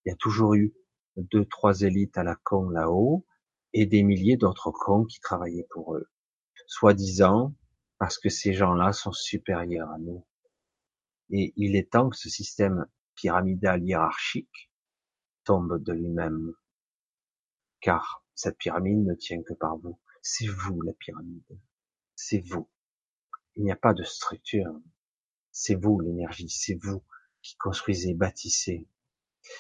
Il 0.05 0.11
y 0.11 0.13
a 0.13 0.17
toujours 0.17 0.53
eu 0.57 0.75
deux, 1.17 1.45
trois 1.45 1.81
élites 1.81 2.19
à 2.19 2.23
la 2.23 2.37
con 2.37 2.69
là-haut, 2.69 3.27
et 3.73 3.87
des 3.87 4.03
milliers 4.03 4.37
d'autres 4.37 4.71
cons 4.71 5.05
qui 5.05 5.21
travaillaient 5.21 5.67
pour 5.71 5.97
eux, 5.97 6.09
soi-disant 6.67 7.55
parce 7.99 8.19
que 8.19 8.29
ces 8.29 8.53
gens-là 8.53 8.93
sont 8.93 9.13
supérieurs 9.13 9.91
à 9.91 9.99
nous. 9.99 10.27
Et 11.31 11.53
il 11.57 11.77
est 11.77 11.91
temps 11.91 12.09
que 12.09 12.17
ce 12.17 12.29
système 12.29 12.87
pyramidal 13.15 13.83
hiérarchique 13.83 14.71
tombe 15.45 15.83
de 15.83 15.93
lui-même, 15.93 16.55
car 17.81 18.25
cette 18.35 18.59
pyramide 18.59 19.05
ne 19.05 19.15
tient 19.15 19.43
que 19.43 19.55
par 19.55 19.77
vous. 19.79 19.99
C'est 20.23 20.47
vous 20.47 20.81
la 20.83 20.93
pyramide, 20.93 21.59
c'est 22.15 22.41
vous. 22.41 22.69
Il 23.55 23.65
n'y 23.65 23.73
a 23.73 23.77
pas 23.77 23.95
de 23.95 24.03
structure, 24.03 24.73
c'est 25.53 25.75
vous 25.75 26.01
l'énergie, 26.01 26.51
c'est 26.51 26.79
vous 26.83 27.03
qui 27.43 27.57
construisez, 27.57 28.13
bâtissez, 28.13 28.87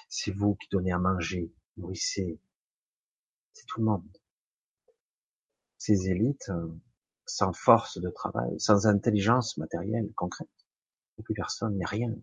c'est 0.08 0.32
vous 0.32 0.54
qui 0.56 0.68
donnez 0.70 0.92
à 0.92 0.98
manger, 0.98 1.52
nourrissez, 1.76 2.40
c'est 3.52 3.66
tout 3.66 3.80
le 3.80 3.86
monde. 3.86 4.18
Ces 5.78 6.08
élites, 6.08 6.48
euh, 6.50 6.68
sans 7.26 7.52
force 7.52 7.98
de 7.98 8.10
travail, 8.10 8.58
sans 8.58 8.86
intelligence 8.86 9.56
matérielle 9.56 10.12
concrète, 10.14 10.48
plus 11.24 11.34
personne, 11.34 11.76
n'y 11.76 11.84
a 11.84 11.88
rien. 11.88 12.14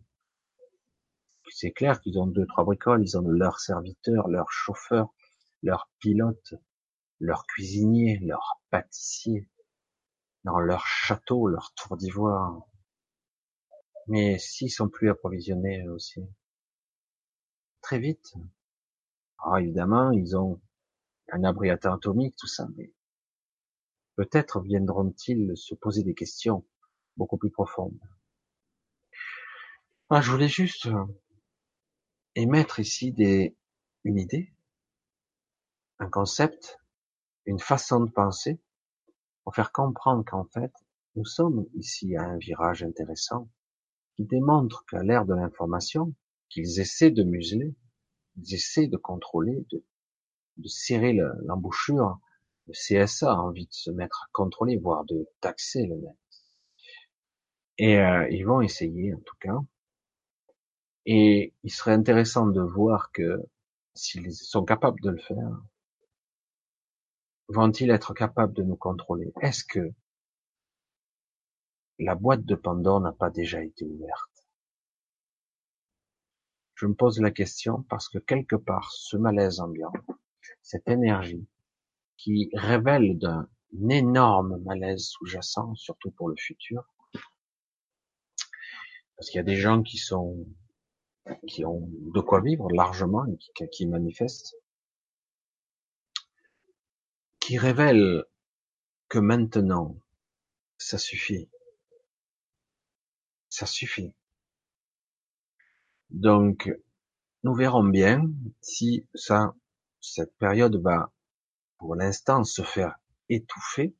C'est 1.49 1.71
clair 1.71 1.99
qu'ils 2.01 2.19
ont 2.19 2.27
deux, 2.27 2.45
trois 2.47 2.63
bricoles, 2.63 3.03
ils 3.03 3.17
ont 3.17 3.27
leurs 3.27 3.59
serviteurs, 3.59 4.27
leurs 4.27 4.51
chauffeurs, 4.51 5.13
leurs 5.61 5.89
pilotes, 5.99 6.55
leurs 7.19 7.45
cuisiniers, 7.45 8.19
leurs 8.19 8.61
pâtissiers, 8.69 9.49
dans 10.43 10.59
leur 10.59 10.85
château, 10.85 11.47
leur 11.47 11.73
tour 11.73 11.97
d'ivoire. 11.97 12.61
Mais 14.07 14.37
s'ils 14.39 14.71
sont 14.71 14.89
plus 14.89 15.09
approvisionnés 15.09 15.87
aussi, 15.87 16.21
très 17.83 17.99
vite, 17.99 18.33
alors 19.37 19.59
évidemment, 19.59 20.11
ils 20.11 20.35
ont 20.35 20.59
un 21.31 21.43
abri 21.43 21.69
atomique, 21.69 22.35
tout 22.37 22.47
ça, 22.47 22.67
mais 22.75 22.91
peut-être 24.15 24.61
viendront-ils 24.61 25.51
se 25.55 25.75
poser 25.75 26.01
des 26.03 26.15
questions 26.15 26.65
beaucoup 27.17 27.37
plus 27.37 27.51
profondes. 27.51 27.99
Ah, 30.09 30.21
je 30.21 30.31
voulais 30.31 30.47
juste 30.47 30.87
euh, 30.87 31.05
émettre 32.35 32.79
ici 32.79 33.13
une 34.03 34.17
idée, 34.17 34.53
un 35.99 36.09
concept, 36.09 36.79
une 37.45 37.59
façon 37.59 37.99
de 37.99 38.11
penser, 38.11 38.61
pour 39.43 39.55
faire 39.55 39.71
comprendre 39.71 40.23
qu'en 40.25 40.45
fait, 40.45 40.71
nous 41.15 41.25
sommes 41.25 41.65
ici 41.75 42.15
à 42.15 42.23
un 42.23 42.37
virage 42.37 42.81
intéressant 42.83 43.49
qui 44.15 44.23
démontre 44.23 44.85
qu'à 44.85 45.03
l'ère 45.03 45.25
de 45.25 45.33
l'information, 45.33 46.13
qu'ils 46.53 46.79
essaient 46.79 47.11
de 47.11 47.23
museler, 47.23 47.73
ils 48.37 48.53
essaient 48.55 48.87
de 48.87 48.97
contrôler, 48.97 49.65
de 49.71 49.83
de 50.57 50.67
serrer 50.67 51.13
l'embouchure, 51.45 52.19
le 52.67 52.73
CSA 52.73 53.31
a 53.31 53.35
envie 53.35 53.65
de 53.65 53.73
se 53.73 53.91
mettre 53.91 54.23
à 54.23 54.29
contrôler, 54.31 54.77
voire 54.77 55.03
de 55.05 55.27
taxer 55.41 55.85
le 55.85 55.95
net. 55.95 56.17
Et 57.77 57.97
euh, 57.97 58.27
ils 58.29 58.45
vont 58.45 58.61
essayer 58.61 59.13
en 59.13 59.19
tout 59.19 59.35
cas. 59.39 59.57
Et 61.05 61.53
il 61.63 61.71
serait 61.71 61.91
intéressant 61.91 62.47
de 62.47 62.61
voir 62.61 63.11
que 63.11 63.41
s'ils 63.93 64.33
sont 64.33 64.63
capables 64.63 65.01
de 65.01 65.09
le 65.09 65.17
faire, 65.17 65.61
vont-ils 67.49 67.89
être 67.89 68.13
capables 68.13 68.53
de 68.53 68.63
nous 68.63 68.77
contrôler? 68.77 69.33
Est-ce 69.41 69.65
que 69.65 69.91
la 71.99 72.15
boîte 72.15 72.45
de 72.45 72.55
Pandore 72.55 73.01
n'a 73.01 73.11
pas 73.11 73.29
déjà 73.29 73.61
été 73.61 73.85
ouverte? 73.85 74.32
Je 76.83 76.87
me 76.89 76.95
pose 76.95 77.21
la 77.21 77.31
question 77.31 77.83
parce 77.83 78.09
que 78.09 78.17
quelque 78.17 78.57
part, 78.57 78.91
ce 78.91 79.15
malaise 79.15 79.61
ambiant, 79.61 79.93
cette 80.61 80.89
énergie 80.89 81.47
qui 82.17 82.49
révèle 82.51 83.17
un 83.23 83.47
énorme 83.87 84.61
malaise 84.65 85.05
sous-jacent, 85.05 85.75
surtout 85.75 86.11
pour 86.11 86.27
le 86.27 86.35
futur. 86.35 86.83
Parce 89.15 89.29
qu'il 89.29 89.37
y 89.37 89.39
a 89.39 89.43
des 89.43 89.55
gens 89.55 89.81
qui 89.81 89.97
sont, 89.97 90.45
qui 91.47 91.63
ont 91.63 91.87
de 91.89 92.19
quoi 92.19 92.41
vivre 92.41 92.69
largement 92.69 93.25
et 93.27 93.37
qui, 93.37 93.69
qui 93.69 93.87
manifestent, 93.87 94.53
qui 97.39 97.57
révèlent 97.57 98.25
que 99.07 99.19
maintenant, 99.19 99.95
ça 100.77 100.97
suffit. 100.97 101.49
Ça 103.47 103.65
suffit. 103.67 104.13
Donc, 106.13 106.71
nous 107.43 107.55
verrons 107.55 107.83
bien 107.83 108.29
si 108.61 109.07
ça, 109.15 109.55
cette 109.99 110.35
période 110.37 110.75
va, 110.81 111.11
pour 111.79 111.95
l'instant, 111.95 112.43
se 112.43 112.61
faire 112.61 112.95
étouffer, 113.29 113.95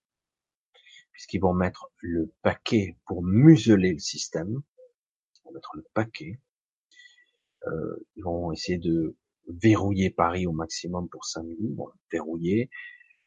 puisqu'ils 1.12 1.42
vont 1.42 1.54
mettre 1.54 1.92
le 1.98 2.32
paquet 2.44 2.98
pour 3.08 3.24
museler 3.24 3.94
le 3.94 4.00
système. 4.00 4.62
Ils 5.36 5.42
vont 5.46 5.54
mettre 5.54 5.76
le 5.76 5.86
paquet. 5.96 6.40
Euh, 7.66 8.06
ils 8.16 8.24
vont 8.24 8.52
essayer 8.52 8.78
de 8.78 9.18
verrouiller 9.48 10.12
Paris 10.12 10.46
au 10.46 10.54
maximum 10.54 11.10
pour 11.10 11.26
samedi, 11.26 11.74
vont 11.76 11.90
verrouiller. 12.12 12.70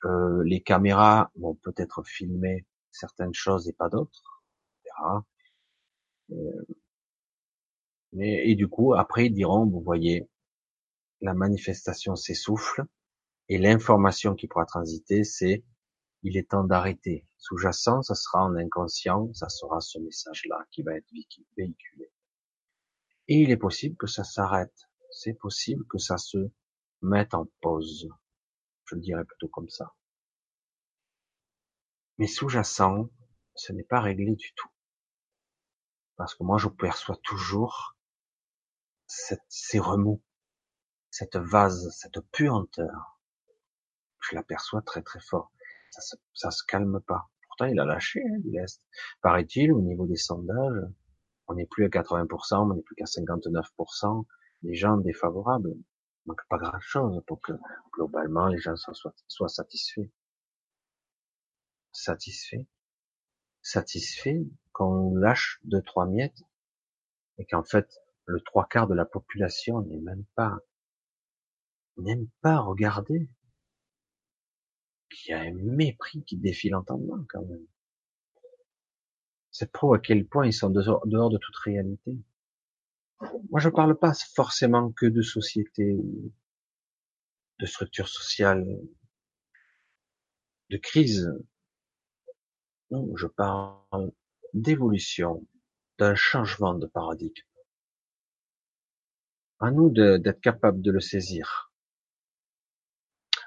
Euh, 0.04 0.44
les 0.44 0.62
caméras 0.62 1.32
vont 1.34 1.56
peut-être 1.56 2.04
filmer 2.04 2.64
certaines 2.92 3.34
choses 3.34 3.68
et 3.68 3.72
pas 3.72 3.88
d'autres. 3.88 4.44
Euh, 6.30 6.64
et 8.20 8.54
du 8.54 8.68
coup, 8.68 8.94
après, 8.94 9.26
ils 9.26 9.32
diront, 9.32 9.66
vous 9.66 9.80
voyez, 9.80 10.28
la 11.20 11.34
manifestation 11.34 12.16
s'essouffle, 12.16 12.84
et 13.48 13.58
l'information 13.58 14.34
qui 14.34 14.48
pourra 14.48 14.66
transiter, 14.66 15.24
c'est 15.24 15.64
il 16.22 16.36
est 16.36 16.50
temps 16.50 16.64
d'arrêter. 16.64 17.26
Sous-jacent, 17.36 18.02
ça 18.02 18.14
sera 18.14 18.42
en 18.42 18.56
inconscient, 18.56 19.32
ça 19.32 19.48
sera 19.48 19.80
ce 19.80 19.98
message-là 19.98 20.66
qui 20.72 20.82
va 20.82 20.96
être 20.96 21.06
véhiculé. 21.56 22.10
Et 23.28 23.42
il 23.42 23.50
est 23.50 23.56
possible 23.56 23.96
que 23.96 24.06
ça 24.06 24.24
s'arrête. 24.24 24.88
C'est 25.12 25.34
possible 25.34 25.86
que 25.86 25.98
ça 25.98 26.16
se 26.16 26.50
mette 27.02 27.34
en 27.34 27.46
pause. 27.60 28.08
Je 28.86 28.96
le 28.96 29.00
dirais 29.00 29.24
plutôt 29.24 29.48
comme 29.48 29.68
ça. 29.68 29.94
Mais 32.18 32.26
sous-jacent, 32.26 33.08
ce 33.54 33.72
n'est 33.72 33.84
pas 33.84 34.00
réglé 34.00 34.34
du 34.34 34.52
tout. 34.54 34.68
Parce 36.16 36.34
que 36.34 36.42
moi, 36.42 36.58
je 36.58 36.68
perçois 36.68 37.18
toujours 37.22 37.95
ces 39.06 39.78
remous, 39.78 40.22
cette 41.10 41.36
vase, 41.36 41.90
cette 41.96 42.20
puanteur. 42.32 43.20
Je 44.20 44.34
l'aperçois 44.34 44.82
très 44.82 45.02
très 45.02 45.20
fort. 45.20 45.52
Ça 45.90 46.00
se, 46.00 46.16
se 46.34 46.64
calme 46.66 47.00
pas. 47.00 47.30
Pourtant, 47.46 47.66
il 47.66 47.80
a 47.80 47.84
lâché 47.84 48.20
hein, 48.20 48.38
du. 48.40 48.58
Paraît-il, 49.22 49.72
au 49.72 49.80
niveau 49.80 50.06
des 50.06 50.16
sondages, 50.16 50.82
on 51.48 51.54
n'est 51.54 51.66
plus 51.66 51.84
à 51.84 51.88
80%, 51.88 52.70
on 52.70 52.74
n'est 52.74 52.82
plus 52.82 52.96
qu'à 52.96 53.04
59%. 53.04 54.26
Les 54.62 54.74
gens 54.74 54.96
défavorables. 54.96 55.70
Il 55.70 56.28
manque 56.28 56.46
pas 56.48 56.58
grand 56.58 56.80
chose 56.80 57.22
pour 57.26 57.40
que 57.40 57.52
globalement 57.92 58.48
les 58.48 58.58
gens 58.58 58.76
soient, 58.76 59.14
soient 59.28 59.48
satisfaits. 59.48 60.10
Satisfaits. 61.92 62.66
Satisfaits 63.62 64.44
quand 64.72 64.90
on 64.90 65.14
lâche 65.14 65.60
deux, 65.64 65.82
trois 65.82 66.06
miettes 66.06 66.42
et 67.38 67.46
qu'en 67.46 67.64
fait, 67.64 67.88
le 68.26 68.40
trois 68.40 68.66
quarts 68.66 68.88
de 68.88 68.94
la 68.94 69.04
population 69.04 69.82
n'est 69.82 70.00
même 70.00 70.24
pas, 70.34 70.58
n'aime 71.96 72.28
pas 72.42 72.58
regarder, 72.58 73.28
qu'il 75.10 75.30
y 75.30 75.34
a 75.34 75.40
un 75.40 75.52
mépris 75.52 76.22
qui 76.24 76.36
défile 76.36 76.72
l'entendement 76.72 77.24
quand 77.28 77.44
même. 77.44 77.66
C'est 79.50 79.72
pro 79.72 79.94
à 79.94 79.98
quel 79.98 80.26
point 80.26 80.46
ils 80.46 80.52
sont 80.52 80.70
dehors, 80.70 81.30
de 81.30 81.38
toute 81.38 81.56
réalité. 81.56 82.18
Moi, 83.50 83.60
je 83.60 83.70
parle 83.70 83.98
pas 83.98 84.12
forcément 84.34 84.92
que 84.92 85.06
de 85.06 85.22
société, 85.22 85.96
de 87.58 87.66
structure 87.66 88.08
sociale, 88.08 88.66
de 90.68 90.76
crise. 90.76 91.32
Non, 92.90 93.16
je 93.16 93.26
parle 93.26 94.12
d'évolution, 94.52 95.46
d'un 95.98 96.14
changement 96.14 96.74
de 96.74 96.86
paradigme. 96.86 97.46
À 99.58 99.70
nous 99.70 99.90
d'être 99.90 100.40
capable 100.40 100.82
de 100.82 100.90
le 100.90 101.00
saisir. 101.00 101.72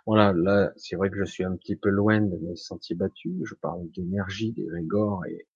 Voilà, 0.07 0.33
là, 0.33 0.71
c'est 0.75 0.95
vrai 0.95 1.11
que 1.11 1.17
je 1.17 1.23
suis 1.23 1.43
un 1.43 1.55
petit 1.55 1.75
peu 1.75 1.89
loin 1.89 2.19
de 2.19 2.35
mes 2.37 2.55
sentiers 2.55 2.95
battus. 2.95 3.43
Je 3.43 3.53
parle 3.53 3.89
d'énergie, 3.91 4.51
d'égrégore 4.51 5.25
et 5.27 5.47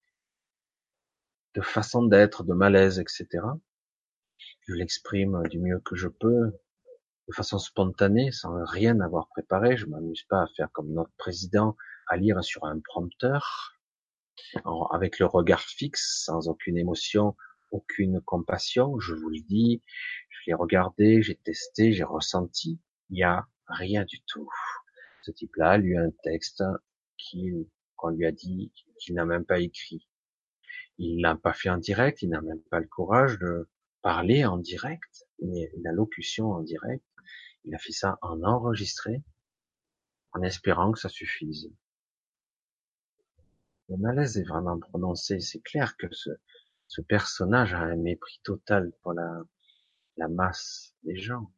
de 1.55 1.61
façon 1.61 2.03
d'être, 2.03 2.43
de 2.43 2.53
malaise, 2.53 2.99
etc. 2.99 3.27
Je 4.67 4.73
l'exprime 4.73 5.41
du 5.49 5.59
mieux 5.59 5.79
que 5.79 5.95
je 5.95 6.07
peux, 6.07 6.51
de 7.27 7.33
façon 7.33 7.57
spontanée, 7.57 8.31
sans 8.31 8.63
rien 8.63 8.99
avoir 8.99 9.27
préparé. 9.29 9.75
Je 9.75 9.87
m'amuse 9.87 10.23
pas 10.29 10.43
à 10.43 10.47
faire 10.55 10.71
comme 10.71 10.93
notre 10.93 11.13
président, 11.17 11.75
à 12.07 12.17
lire 12.17 12.43
sur 12.43 12.65
un 12.65 12.79
prompteur, 12.79 13.73
avec 14.91 15.17
le 15.17 15.25
regard 15.25 15.61
fixe, 15.61 16.23
sans 16.25 16.47
aucune 16.47 16.77
émotion, 16.77 17.35
aucune 17.73 18.21
compassion. 18.21 18.99
Je 18.99 19.13
vous 19.13 19.29
le 19.29 19.41
dis, 19.41 19.83
je 20.29 20.39
l'ai 20.47 20.53
regardé, 20.53 21.21
j'ai 21.21 21.35
testé, 21.35 21.91
j'ai 21.91 22.03
ressenti. 22.03 22.79
Il 23.09 23.17
y 23.17 23.23
a 23.23 23.47
rien 23.67 24.05
du 24.05 24.21
tout. 24.23 24.49
Ce 25.23 25.31
type-là 25.31 25.71
a 25.71 25.77
lu 25.77 25.97
un 25.97 26.11
texte 26.23 26.63
qu'on 27.95 28.09
lui 28.09 28.25
a 28.25 28.31
dit 28.31 28.71
qu'il 28.99 29.15
n'a 29.15 29.25
même 29.25 29.45
pas 29.45 29.59
écrit. 29.59 30.07
Il 30.97 31.21
l'a 31.21 31.35
pas 31.35 31.53
fait 31.53 31.69
en 31.69 31.77
direct, 31.77 32.21
il 32.21 32.29
n'a 32.29 32.41
même 32.41 32.61
pas 32.69 32.79
le 32.79 32.87
courage 32.87 33.39
de 33.39 33.69
parler 34.01 34.45
en 34.45 34.57
direct, 34.57 35.25
mais 35.41 35.71
la 35.81 35.91
locution 35.91 36.51
en 36.51 36.61
direct. 36.61 37.03
Il 37.65 37.73
a 37.73 37.79
fait 37.79 37.93
ça 37.93 38.19
en 38.21 38.43
enregistré, 38.43 39.23
en 40.33 40.41
espérant 40.41 40.91
que 40.91 40.99
ça 40.99 41.09
suffise. 41.09 41.71
Le 43.89 43.97
malaise 43.97 44.37
est 44.37 44.43
vraiment 44.43 44.77
prononcé. 44.77 45.39
C'est 45.39 45.61
clair 45.61 45.95
que 45.97 46.07
ce, 46.11 46.29
ce 46.93 47.01
personnage 47.01 47.73
a 47.73 47.79
un 47.79 47.95
mépris 47.95 48.39
total 48.43 48.91
pour 49.01 49.13
la, 49.13 49.41
la 50.17 50.27
masse 50.27 50.93
des 51.01 51.15
gens. 51.15 51.51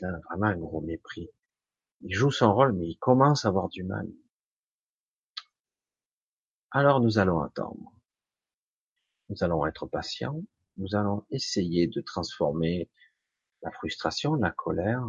Il 0.00 0.06
a 0.06 0.18
vraiment 0.20 0.46
un 0.46 0.56
gros 0.56 0.80
mépris. 0.80 1.28
Il 2.00 2.14
joue 2.14 2.30
son 2.30 2.54
rôle, 2.54 2.72
mais 2.72 2.88
il 2.88 2.96
commence 2.96 3.44
à 3.44 3.48
avoir 3.48 3.68
du 3.68 3.84
mal. 3.84 4.08
Alors 6.70 7.00
nous 7.00 7.18
allons 7.18 7.42
attendre. 7.42 7.92
Nous 9.28 9.44
allons 9.44 9.66
être 9.66 9.86
patients. 9.86 10.42
Nous 10.78 10.94
allons 10.94 11.26
essayer 11.28 11.86
de 11.86 12.00
transformer 12.00 12.88
la 13.60 13.70
frustration, 13.70 14.36
la 14.36 14.50
colère 14.50 15.04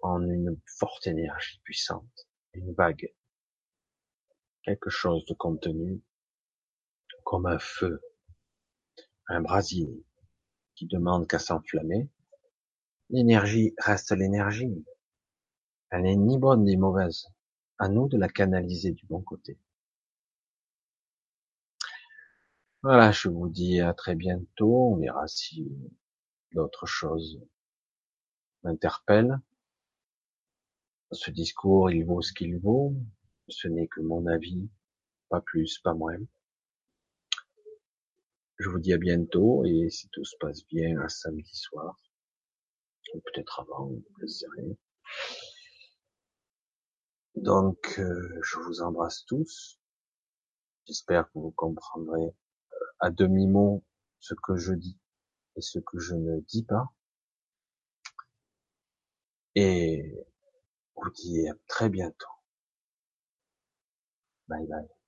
en 0.00 0.22
une 0.22 0.58
forte 0.78 1.06
énergie 1.06 1.60
puissante, 1.64 2.26
une 2.54 2.72
vague, 2.72 3.12
quelque 4.62 4.88
chose 4.88 5.22
de 5.26 5.34
contenu, 5.34 6.02
comme 7.24 7.44
un 7.44 7.58
feu, 7.58 8.00
un 9.28 9.40
brasier 9.40 10.04
qui 10.74 10.86
demande 10.86 11.26
qu'à 11.26 11.38
s'enflammer. 11.38 12.08
L'énergie 13.10 13.74
reste 13.78 14.12
l'énergie. 14.12 14.84
Elle 15.90 16.02
n'est 16.02 16.16
ni 16.16 16.38
bonne 16.38 16.64
ni 16.64 16.76
mauvaise. 16.76 17.26
À 17.78 17.88
nous 17.88 18.08
de 18.08 18.16
la 18.16 18.28
canaliser 18.28 18.92
du 18.92 19.04
bon 19.06 19.22
côté. 19.22 19.58
Voilà, 22.82 23.12
je 23.12 23.28
vous 23.28 23.48
dis 23.48 23.80
à 23.80 23.94
très 23.94 24.14
bientôt. 24.14 24.92
On 24.92 24.96
verra 24.96 25.26
si 25.28 25.70
d'autres 26.52 26.86
choses 26.86 27.40
m'interpellent. 28.64 29.40
Ce 31.12 31.30
discours, 31.30 31.90
il 31.90 32.04
vaut 32.04 32.22
ce 32.22 32.32
qu'il 32.32 32.58
vaut. 32.58 32.94
Ce 33.48 33.68
n'est 33.68 33.88
que 33.88 34.00
mon 34.00 34.26
avis, 34.26 34.68
pas 35.28 35.40
plus, 35.40 35.78
pas 35.78 35.94
moins. 35.94 36.18
Je 38.58 38.68
vous 38.68 38.78
dis 38.78 38.92
à 38.92 38.98
bientôt 38.98 39.64
et 39.64 39.88
si 39.90 40.08
tout 40.10 40.24
se 40.24 40.36
passe 40.38 40.64
bien, 40.66 41.00
à 41.00 41.08
samedi 41.08 41.54
soir, 41.54 41.96
ou 43.14 43.20
peut-être 43.20 43.60
avant, 43.60 43.90
je 44.20 44.26
sais 44.26 44.46
rien. 44.56 44.74
Donc, 47.34 47.98
euh, 47.98 48.40
je 48.42 48.58
vous 48.58 48.82
embrasse 48.82 49.24
tous. 49.24 49.80
J'espère 50.86 51.26
que 51.26 51.38
vous 51.38 51.52
comprendrez 51.52 52.26
euh, 52.26 52.76
à 53.00 53.10
demi-mot 53.10 53.82
ce 54.20 54.34
que 54.34 54.56
je 54.56 54.74
dis 54.74 54.98
et 55.56 55.60
ce 55.60 55.78
que 55.78 55.98
je 55.98 56.14
ne 56.14 56.40
dis 56.40 56.64
pas. 56.64 56.92
Et 59.54 60.26
vous 61.02 61.10
dis 61.10 61.48
à 61.48 61.54
très 61.66 61.88
bientôt. 61.88 62.28
Bye 64.48 64.66
bye. 64.66 65.01